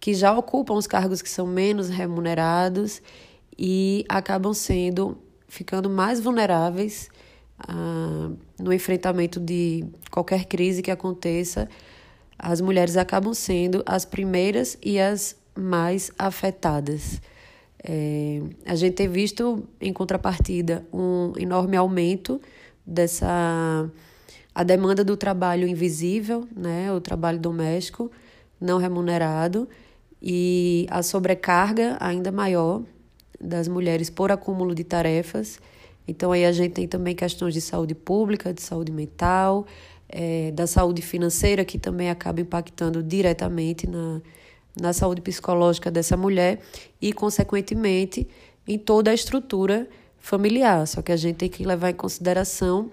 que 0.00 0.14
já 0.14 0.32
ocupam 0.32 0.72
os 0.72 0.86
cargos 0.86 1.20
que 1.20 1.28
são 1.28 1.46
menos 1.46 1.90
remunerados 1.90 3.02
e 3.58 4.06
acabam 4.08 4.54
sendo, 4.54 5.18
ficando 5.46 5.90
mais 5.90 6.18
vulneráveis 6.18 7.10
ah, 7.58 8.30
no 8.58 8.72
enfrentamento 8.72 9.38
de 9.38 9.84
qualquer 10.10 10.46
crise 10.46 10.80
que 10.80 10.90
aconteça. 10.90 11.68
As 12.38 12.62
mulheres 12.62 12.96
acabam 12.96 13.34
sendo 13.34 13.82
as 13.84 14.06
primeiras 14.06 14.78
e 14.82 14.98
as 14.98 15.36
mais 15.54 16.10
afetadas. 16.18 17.20
É, 17.82 18.42
a 18.66 18.74
gente 18.74 18.94
tem 18.94 19.08
visto, 19.08 19.64
em 19.80 19.92
contrapartida, 19.92 20.86
um 20.92 21.32
enorme 21.38 21.76
aumento 21.76 22.40
dessa 22.86 23.90
a 24.54 24.62
demanda 24.62 25.04
do 25.04 25.16
trabalho 25.16 25.66
invisível, 25.66 26.46
né, 26.54 26.92
o 26.92 27.00
trabalho 27.00 27.38
doméstico 27.38 28.10
não 28.60 28.78
remunerado 28.78 29.68
e 30.20 30.86
a 30.90 31.02
sobrecarga 31.02 31.96
ainda 31.98 32.30
maior 32.30 32.82
das 33.40 33.68
mulheres 33.68 34.10
por 34.10 34.30
acúmulo 34.30 34.74
de 34.74 34.84
tarefas. 34.84 35.58
Então, 36.06 36.32
aí 36.32 36.44
a 36.44 36.52
gente 36.52 36.72
tem 36.72 36.86
também 36.86 37.14
questões 37.14 37.54
de 37.54 37.60
saúde 37.60 37.94
pública, 37.94 38.52
de 38.52 38.60
saúde 38.60 38.92
mental, 38.92 39.66
é, 40.08 40.50
da 40.50 40.66
saúde 40.66 41.00
financeira, 41.00 41.64
que 41.64 41.78
também 41.78 42.10
acaba 42.10 42.40
impactando 42.40 43.02
diretamente 43.02 43.88
na, 43.88 44.20
na 44.78 44.92
saúde 44.92 45.20
psicológica 45.20 45.90
dessa 45.90 46.16
mulher 46.16 46.60
e, 47.00 47.12
consequentemente, 47.12 48.26
em 48.66 48.78
toda 48.78 49.10
a 49.10 49.14
estrutura 49.14 49.88
familiar. 50.18 50.86
Só 50.86 51.02
que 51.02 51.12
a 51.12 51.16
gente 51.16 51.36
tem 51.36 51.48
que 51.48 51.64
levar 51.64 51.90
em 51.90 51.94
consideração 51.94 52.90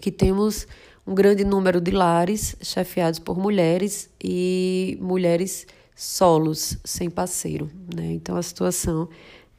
que 0.00 0.10
temos 0.10 0.66
um 1.06 1.14
grande 1.14 1.44
número 1.44 1.80
de 1.80 1.90
lares 1.90 2.54
chefiados 2.62 3.18
por 3.18 3.38
mulheres 3.38 4.08
e 4.22 4.96
mulheres 5.00 5.66
solos, 5.96 6.78
sem 6.84 7.10
parceiro. 7.10 7.70
Né? 7.94 8.12
Então, 8.12 8.36
a 8.36 8.42
situação 8.42 9.08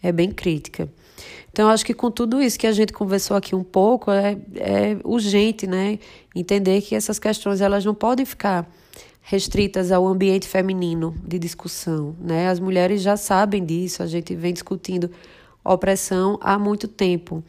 é 0.02 0.12
bem 0.12 0.32
crítica. 0.32 0.90
Então, 1.52 1.70
acho 1.70 1.86
que 1.86 1.94
com 1.94 2.10
tudo 2.10 2.42
isso 2.42 2.58
que 2.58 2.66
a 2.66 2.72
gente 2.72 2.94
conversou 2.94 3.36
aqui 3.36 3.54
um 3.54 3.64
pouco, 3.64 4.10
é, 4.10 4.38
é 4.56 4.98
urgente 5.04 5.68
né, 5.68 6.00
entender 6.34 6.82
que 6.82 6.96
essas 6.96 7.20
questões 7.20 7.60
elas 7.60 7.84
não 7.84 7.94
podem 7.94 8.26
ficar 8.26 8.72
restritas 9.22 9.92
ao 9.92 10.08
ambiente 10.08 10.48
feminino 10.48 11.16
de 11.24 11.40
discussão. 11.40 12.16
Né? 12.20 12.50
As 12.50 12.60
mulheres 12.60 13.02
já 13.02 13.16
sabem 13.16 13.64
disso, 13.64 14.04
a 14.04 14.08
gente 14.08 14.36
vem 14.36 14.54
discutindo 14.54 15.10
opressão 15.64 16.38
há 16.42 16.58
muito 16.58 16.88
tempo. 16.88 17.44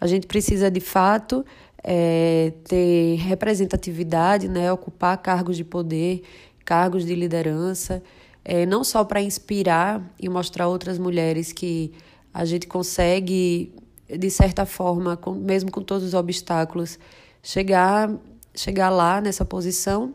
A 0.00 0.06
gente 0.06 0.26
precisa, 0.26 0.70
de 0.70 0.80
fato, 0.80 1.44
é, 1.82 2.52
ter 2.64 3.16
representatividade, 3.16 4.48
né, 4.48 4.72
ocupar 4.72 5.16
cargos 5.18 5.56
de 5.56 5.64
poder, 5.64 6.22
cargos 6.64 7.06
de 7.06 7.14
liderança 7.14 8.02
é, 8.44 8.66
não 8.66 8.82
só 8.82 9.04
para 9.04 9.22
inspirar 9.22 10.02
e 10.18 10.28
mostrar 10.28 10.68
outras 10.68 10.98
mulheres 10.98 11.52
que 11.52 11.92
a 12.32 12.44
gente 12.44 12.66
consegue, 12.66 13.72
de 14.08 14.30
certa 14.30 14.66
forma, 14.66 15.16
com, 15.16 15.32
mesmo 15.32 15.70
com 15.70 15.82
todos 15.82 16.04
os 16.04 16.14
obstáculos, 16.14 16.98
chegar, 17.42 18.10
chegar 18.54 18.90
lá 18.90 19.20
nessa 19.20 19.44
posição, 19.44 20.14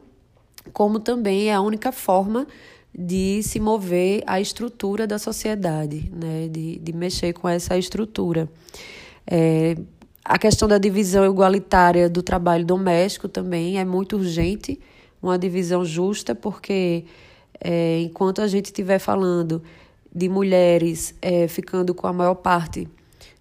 como 0.74 1.00
também 1.00 1.50
é 1.50 1.54
a 1.54 1.62
única 1.62 1.92
forma 1.92 2.48
de 2.98 3.42
se 3.44 3.60
mover 3.60 4.24
a 4.26 4.42
estrutura 4.42 5.06
da 5.06 5.20
sociedade, 5.20 6.12
né? 6.14 6.48
de, 6.50 6.80
de 6.80 6.94
mexer 6.94 7.34
com 7.34 7.48
essa 7.48 7.78
estrutura. 7.78 8.50
É, 9.26 9.78
a 10.26 10.38
questão 10.38 10.68
da 10.68 10.78
divisão 10.78 11.26
igualitária 11.26 12.10
do 12.10 12.24
trabalho 12.24 12.66
doméstico 12.66 13.28
também 13.30 13.80
é 13.80 13.86
muito 13.86 14.18
urgente, 14.18 14.80
uma 15.22 15.38
divisão 15.38 15.86
justa, 15.86 16.34
porque 16.34 17.06
é, 17.62 18.02
enquanto 18.02 18.42
a 18.42 18.48
gente 18.48 18.66
estiver 18.66 19.00
falando 19.00 19.62
de 20.14 20.28
mulheres 20.28 21.14
é, 21.22 21.48
ficando 21.48 21.94
com 21.94 22.08
a 22.08 22.14
maior 22.14 22.36
parte 22.36 22.88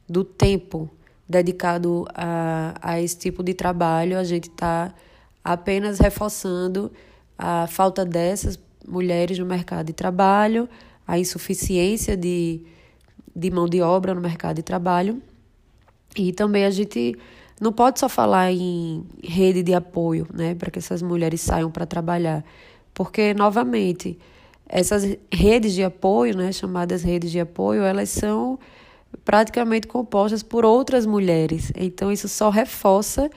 do 0.08 0.22
tempo 0.22 0.90
dedicado 1.28 2.06
a, 2.14 2.74
a 2.80 3.00
esse 3.00 3.16
tipo 3.18 3.42
de 3.42 3.54
trabalho, 3.54 4.18
a 4.18 4.24
gente 4.24 4.48
está 4.48 4.94
apenas 5.42 5.98
reforçando 5.98 6.92
a 7.38 7.66
falta 7.66 8.04
dessas 8.04 8.58
mulheres 8.86 9.38
no 9.38 9.46
mercado 9.46 9.86
de 9.86 9.92
trabalho, 9.92 10.68
a 11.06 11.18
insuficiência 11.18 12.16
de, 12.16 12.62
de 13.34 13.50
mão 13.50 13.68
de 13.68 13.80
obra 13.80 14.14
no 14.14 14.20
mercado 14.20 14.56
de 14.56 14.62
trabalho. 14.62 15.20
E 16.16 16.32
também 16.32 16.64
a 16.64 16.70
gente 16.70 17.16
não 17.60 17.72
pode 17.72 18.00
só 18.00 18.08
falar 18.08 18.52
em 18.52 19.04
rede 19.22 19.62
de 19.62 19.74
apoio, 19.74 20.26
né, 20.32 20.54
para 20.54 20.70
que 20.70 20.78
essas 20.78 21.02
mulheres 21.02 21.40
saiam 21.40 21.70
para 21.70 21.86
trabalhar. 21.86 22.44
Porque, 22.92 23.34
novamente, 23.34 24.18
essas 24.68 25.16
redes 25.32 25.74
de 25.74 25.82
apoio, 25.82 26.36
né, 26.36 26.52
chamadas 26.52 27.02
redes 27.02 27.30
de 27.30 27.40
apoio, 27.40 27.82
elas 27.82 28.08
são 28.08 28.58
praticamente 29.24 29.86
compostas 29.86 30.42
por 30.42 30.64
outras 30.64 31.06
mulheres. 31.06 31.72
Então, 31.76 32.10
isso 32.10 32.28
só 32.28 32.50
reforça 32.50 33.30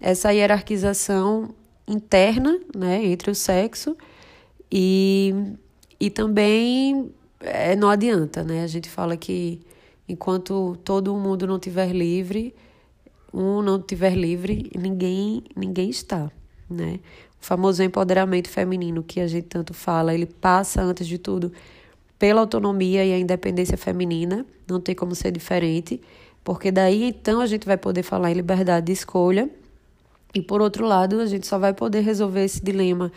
essa 0.00 0.32
hierarquização 0.32 1.54
interna 1.92 2.58
né, 2.74 3.04
entre 3.04 3.30
o 3.30 3.34
sexo 3.34 3.96
e, 4.70 5.34
e 6.00 6.10
também 6.10 7.12
é, 7.40 7.76
não 7.76 7.90
adianta, 7.90 8.42
né? 8.42 8.62
A 8.62 8.66
gente 8.66 8.88
fala 8.88 9.16
que 9.16 9.60
enquanto 10.08 10.76
todo 10.84 11.14
mundo 11.14 11.46
não 11.46 11.56
estiver 11.56 11.92
livre, 11.92 12.54
um 13.32 13.62
não 13.62 13.78
estiver 13.78 14.14
livre, 14.14 14.70
ninguém, 14.76 15.42
ninguém 15.56 15.90
está, 15.90 16.30
né? 16.68 17.00
O 17.40 17.44
famoso 17.44 17.82
empoderamento 17.82 18.48
feminino 18.48 19.02
que 19.02 19.20
a 19.20 19.26
gente 19.26 19.48
tanto 19.48 19.74
fala, 19.74 20.14
ele 20.14 20.26
passa, 20.26 20.80
antes 20.80 21.06
de 21.06 21.18
tudo, 21.18 21.52
pela 22.18 22.40
autonomia 22.40 23.04
e 23.04 23.12
a 23.12 23.18
independência 23.18 23.76
feminina, 23.76 24.46
não 24.68 24.80
tem 24.80 24.94
como 24.94 25.14
ser 25.14 25.32
diferente, 25.32 26.00
porque 26.44 26.70
daí 26.70 27.04
então 27.04 27.40
a 27.40 27.46
gente 27.46 27.66
vai 27.66 27.76
poder 27.76 28.04
falar 28.04 28.30
em 28.30 28.34
liberdade 28.34 28.86
de 28.86 28.92
escolha, 28.92 29.50
e 30.34 30.40
por 30.40 30.60
outro 30.60 30.86
lado, 30.86 31.20
a 31.20 31.26
gente 31.26 31.46
só 31.46 31.58
vai 31.58 31.74
poder 31.74 32.00
resolver 32.00 32.44
esse 32.44 32.62
dilema 32.62 33.12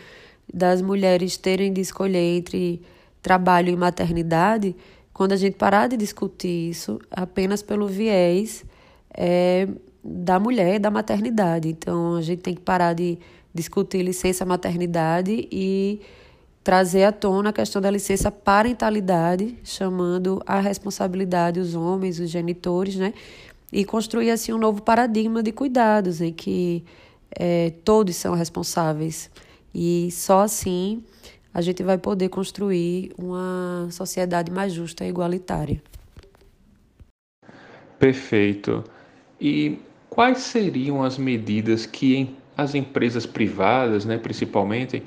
das 0.52 0.82
mulheres 0.82 1.36
terem 1.36 1.72
de 1.72 1.80
escolher 1.80 2.36
entre 2.36 2.82
trabalho 3.22 3.70
e 3.70 3.76
maternidade 3.76 4.76
quando 5.12 5.32
a 5.32 5.36
gente 5.36 5.56
parar 5.56 5.88
de 5.88 5.96
discutir 5.96 6.70
isso 6.70 7.00
apenas 7.10 7.62
pelo 7.62 7.88
viés 7.88 8.64
é 9.16 9.66
da 10.04 10.38
mulher, 10.38 10.78
da 10.78 10.90
maternidade. 10.90 11.68
Então, 11.68 12.16
a 12.16 12.22
gente 12.22 12.42
tem 12.42 12.54
que 12.54 12.60
parar 12.60 12.92
de 12.92 13.18
discutir 13.52 14.02
licença 14.02 14.44
maternidade 14.44 15.48
e 15.50 16.00
trazer 16.62 17.04
à 17.04 17.12
tona 17.12 17.50
a 17.50 17.52
questão 17.52 17.80
da 17.80 17.90
licença 17.90 18.30
parentalidade, 18.30 19.56
chamando 19.64 20.42
a 20.46 20.60
responsabilidade 20.60 21.58
os 21.58 21.74
homens, 21.74 22.20
os 22.20 22.28
genitores, 22.28 22.96
né? 22.96 23.14
E 23.72 23.84
construir 23.84 24.30
assim 24.30 24.52
um 24.52 24.58
novo 24.58 24.82
paradigma 24.82 25.42
de 25.42 25.52
cuidados 25.52 26.20
em 26.20 26.32
que 26.32 26.84
é, 27.38 27.72
todos 27.84 28.16
são 28.16 28.34
responsáveis. 28.34 29.30
E 29.74 30.10
só 30.10 30.40
assim 30.40 31.02
a 31.52 31.60
gente 31.60 31.82
vai 31.82 31.96
poder 31.96 32.28
construir 32.28 33.12
uma 33.16 33.88
sociedade 33.90 34.52
mais 34.52 34.72
justa 34.72 35.04
e 35.04 35.08
igualitária. 35.08 35.82
Perfeito. 37.98 38.84
E 39.40 39.78
quais 40.10 40.38
seriam 40.38 41.02
as 41.02 41.16
medidas 41.16 41.86
que 41.86 42.34
as 42.56 42.74
empresas 42.74 43.26
privadas, 43.26 44.04
né, 44.04 44.18
principalmente, 44.18 45.02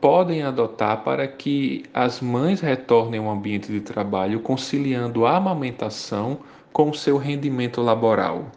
podem 0.00 0.42
adotar 0.42 1.02
para 1.02 1.28
que 1.28 1.84
as 1.92 2.20
mães 2.20 2.60
retornem 2.60 3.20
ao 3.20 3.30
ambiente 3.30 3.70
de 3.70 3.80
trabalho 3.80 4.40
conciliando 4.40 5.26
a 5.26 5.36
amamentação 5.36 6.40
com 6.72 6.92
seu 6.92 7.16
rendimento 7.16 7.80
laboral? 7.80 8.50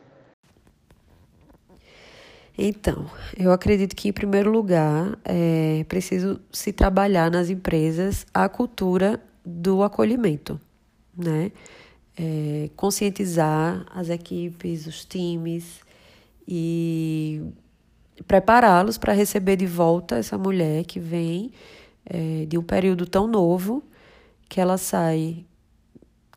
Então, 2.58 3.10
eu 3.38 3.52
acredito 3.52 3.96
que, 3.96 4.10
em 4.10 4.14
primeiro 4.14 4.52
lugar, 4.52 5.18
é 5.26 5.84
preciso 5.88 6.40
se 6.52 6.72
trabalhar 6.72 7.32
nas 7.32 7.50
empresas 7.50 8.28
a 8.34 8.48
cultura 8.48 9.20
do 9.44 9.84
acolhimento, 9.84 10.60
né? 11.18 11.52
É, 12.16 12.70
conscientizar 12.76 13.86
as 13.90 14.08
equipes, 14.10 14.86
os 14.86 15.04
times 15.04 15.82
e 16.48 17.42
prepará-los 18.28 19.00
para 19.00 19.14
receber 19.14 19.56
de 19.56 19.66
volta 19.66 20.18
essa 20.18 20.38
mulher 20.38 20.86
que 20.86 21.00
vem 21.00 21.52
é, 22.06 22.46
de 22.46 22.56
um 22.56 22.62
período 22.62 23.08
tão 23.08 23.26
novo 23.26 23.84
que 24.48 24.62
ela 24.62 24.78
sai 24.78 25.44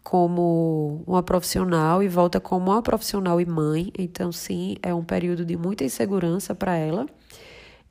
como 0.07 1.03
uma 1.05 1.21
profissional 1.21 2.01
e 2.01 2.07
volta 2.07 2.38
como 2.38 2.71
uma 2.71 2.81
profissional 2.81 3.40
e 3.40 3.45
mãe. 3.45 3.92
Então, 3.99 4.31
sim, 4.31 4.77
é 4.81 4.95
um 4.95 5.03
período 5.03 5.45
de 5.45 5.57
muita 5.57 5.83
insegurança 5.83 6.55
para 6.55 6.77
ela. 6.77 7.07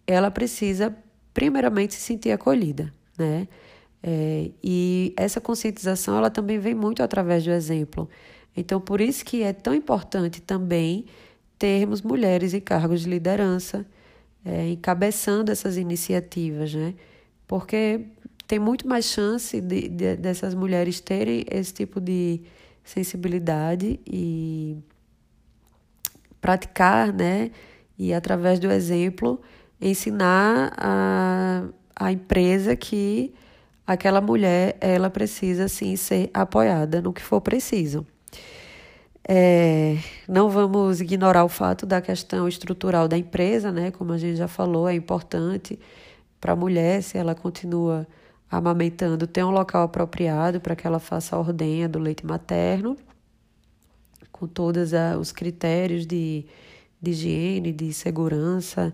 Ela 0.07 0.31
precisa, 0.31 0.95
primeiramente, 1.33 1.93
se 1.93 1.99
sentir 1.99 2.31
acolhida, 2.31 2.93
né? 3.19 3.49
É, 4.01 4.49
e 4.63 5.13
essa 5.17 5.41
conscientização, 5.41 6.17
ela 6.17 6.29
também 6.29 6.57
vem 6.57 6.73
muito 6.73 7.03
através 7.03 7.43
do 7.43 7.51
exemplo. 7.51 8.07
Então, 8.55 8.79
por 8.79 9.01
isso 9.01 9.25
que 9.25 9.43
é 9.43 9.51
tão 9.51 9.73
importante 9.75 10.41
também 10.41 11.07
termos 11.59 12.01
mulheres 12.01 12.53
em 12.53 12.61
cargos 12.61 13.01
de 13.01 13.09
liderança, 13.09 13.85
é, 14.45 14.69
encabeçando 14.69 15.51
essas 15.51 15.75
iniciativas, 15.75 16.73
né? 16.73 16.93
Porque 17.45 18.05
tem 18.47 18.59
muito 18.59 18.87
mais 18.87 19.05
chance 19.05 19.59
de, 19.59 19.89
de, 19.89 20.15
dessas 20.15 20.53
mulheres 20.53 20.99
terem 20.99 21.45
esse 21.49 21.73
tipo 21.73 21.99
de 21.99 22.41
sensibilidade 22.83 23.99
e 24.05 24.77
praticar, 26.39 27.11
né? 27.11 27.51
E 27.97 28.13
através 28.13 28.59
do 28.59 28.71
exemplo 28.71 29.41
ensinar 29.81 30.73
a, 30.77 31.63
a 31.95 32.11
empresa 32.11 32.75
que 32.75 33.33
aquela 33.85 34.21
mulher 34.21 34.77
ela 34.79 35.09
precisa 35.09 35.67
sim 35.67 35.95
ser 35.95 36.29
apoiada 36.33 37.01
no 37.01 37.11
que 37.11 37.21
for 37.21 37.41
preciso. 37.41 38.05
É, 39.27 39.97
não 40.27 40.49
vamos 40.51 41.01
ignorar 41.01 41.43
o 41.43 41.49
fato 41.49 41.83
da 41.83 41.99
questão 41.99 42.47
estrutural 42.47 43.07
da 43.07 43.17
empresa, 43.17 43.71
né? 43.71 43.89
Como 43.89 44.13
a 44.13 44.17
gente 44.19 44.37
já 44.37 44.47
falou, 44.47 44.87
é 44.87 44.93
importante 44.93 45.79
para 46.39 46.53
a 46.53 46.55
mulher 46.55 47.01
se 47.01 47.17
ela 47.17 47.33
continua 47.33 48.07
amamentando 48.49 49.27
ter 49.27 49.43
um 49.43 49.51
local 49.51 49.83
apropriado 49.83 50.59
para 50.59 50.75
que 50.75 50.85
ela 50.85 50.99
faça 50.99 51.35
a 51.35 51.39
ordenha 51.39 51.89
do 51.89 51.99
leite 51.99 52.25
materno, 52.25 52.95
com 54.31 54.47
todos 54.47 54.91
os 55.19 55.31
critérios 55.31 56.05
de, 56.05 56.45
de 57.01 57.11
higiene, 57.11 57.71
de 57.71 57.93
segurança 57.93 58.93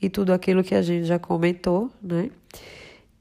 e 0.00 0.08
tudo 0.08 0.32
aquilo 0.32 0.62
que 0.62 0.74
a 0.74 0.82
gente 0.82 1.04
já 1.04 1.18
comentou, 1.18 1.90
né? 2.02 2.30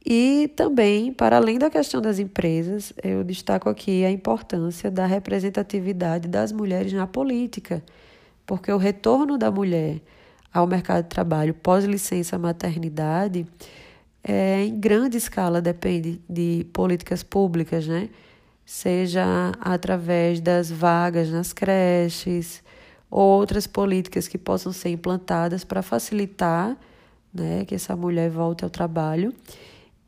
E 0.04 0.52
também, 0.56 1.14
para 1.14 1.38
além 1.38 1.60
da 1.60 1.70
questão 1.70 2.02
das 2.02 2.18
empresas, 2.18 2.92
eu 3.04 3.24
destaco 3.24 3.70
aqui 3.70 4.04
a 4.04 4.10
importância 4.10 4.90
da 4.90 5.06
representatividade 5.06 6.28
das 6.28 6.52
mulheres 6.52 6.92
na 6.92 7.06
política, 7.06 7.84
porque 8.46 8.72
o 8.72 8.78
retorno 8.78 9.38
da 9.38 9.52
mulher 9.52 10.02
ao 10.52 10.66
mercado 10.66 11.04
de 11.04 11.10
trabalho 11.10 11.54
pós-licença 11.54 12.38
maternidade 12.38 13.46
é, 14.24 14.64
em 14.66 14.80
grande 14.80 15.18
escala 15.18 15.62
depende 15.62 16.22
de 16.30 16.66
políticas 16.74 17.24
públicas, 17.24 17.88
né? 17.88 18.10
Seja 18.66 19.52
através 19.60 20.40
das 20.40 20.70
vagas 20.70 21.30
nas 21.30 21.52
creches 21.52 22.64
ou 23.10 23.22
outras 23.22 23.68
políticas 23.68 24.28
que 24.28 24.38
possam 24.38 24.72
ser 24.72 24.90
implantadas 24.90 25.64
para 25.64 25.82
facilitar 25.82 26.78
né, 27.34 27.66
que 27.66 27.76
essa 27.76 27.96
mulher 27.96 28.30
volte 28.30 28.64
ao 28.64 28.70
trabalho 28.70 29.34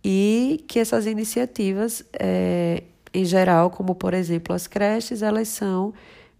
e 0.03 0.63
que 0.67 0.79
essas 0.79 1.05
iniciativas, 1.05 2.05
é, 2.13 2.83
em 3.13 3.25
geral, 3.25 3.69
como 3.69 3.95
por 3.95 4.13
exemplo 4.13 4.55
as 4.55 4.67
creches, 4.67 5.21
elas 5.21 5.47
são 5.47 5.93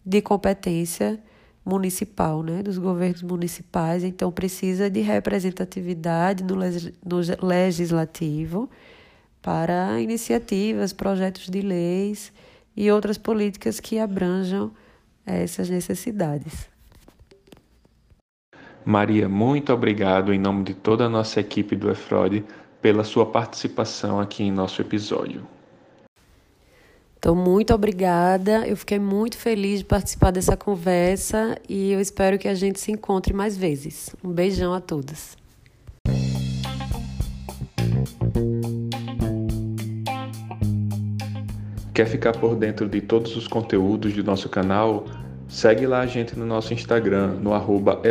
de 0.05 0.21
competência 0.21 1.19
municipal, 1.65 2.43
né, 2.43 2.62
dos 2.62 2.78
governos 2.78 3.21
municipais, 3.21 4.04
então 4.04 4.32
precisa 4.32 4.89
de 4.89 4.99
representatividade 4.99 6.43
no, 6.43 6.56
no 6.56 7.47
legislativo 7.47 8.69
para 9.41 9.99
iniciativas, 10.02 10.93
projetos 10.93 11.49
de 11.49 11.62
leis 11.62 12.32
e 12.76 12.91
outras 12.91 13.17
políticas 13.17 13.80
que 13.80 13.99
abranjam 13.99 14.71
essas 15.26 15.69
necessidades. 15.69 16.67
Maria, 18.86 19.30
muito 19.30 19.71
obrigado 19.71 20.34
em 20.34 20.39
nome 20.39 20.63
de 20.63 20.73
toda 20.73 21.06
a 21.06 21.10
nossa 21.10 21.39
equipe 21.39 21.76
do 21.76 21.89
EFROD 21.89 22.43
pela 22.82 23.06
sua 23.06 23.26
participação 23.26 24.19
aqui 24.19 24.43
em 24.43 24.52
nosso 24.52 24.82
episódio. 24.82 25.52
Então, 27.23 27.33
muito 27.33 27.73
obrigada. 27.73 28.67
Eu 28.67 28.75
fiquei 28.75 28.99
muito 28.99 29.38
feliz 29.38 29.79
de 29.79 29.86
participar 29.86 30.29
dessa 30.29 30.57
conversa 30.57 31.57
e 31.69 31.89
eu 31.89 32.01
espero 32.01 32.38
que 32.38 32.49
a 32.49 32.53
gente 32.53 32.81
se 32.81 32.91
encontre 32.91 33.33
mais 33.33 33.55
vezes. 33.55 34.13
Um 34.21 34.29
beijão 34.29 34.73
a 34.73 34.81
todas. 34.81 35.38
Quer 41.93 42.07
ficar 42.07 42.33
por 42.33 42.57
dentro 42.57 42.89
de 42.89 42.99
todos 42.99 43.38
os 43.38 43.47
conteúdos 43.47 44.12
do 44.12 44.21
nosso 44.21 44.49
canal? 44.49 45.05
Segue 45.47 45.88
lá 45.88 46.01
a 46.01 46.05
gente 46.05 46.38
no 46.38 46.45
nosso 46.45 46.73
Instagram, 46.73 47.36
no 47.36 47.53
arroba 47.53 48.01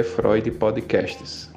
Podcasts. 0.58 1.51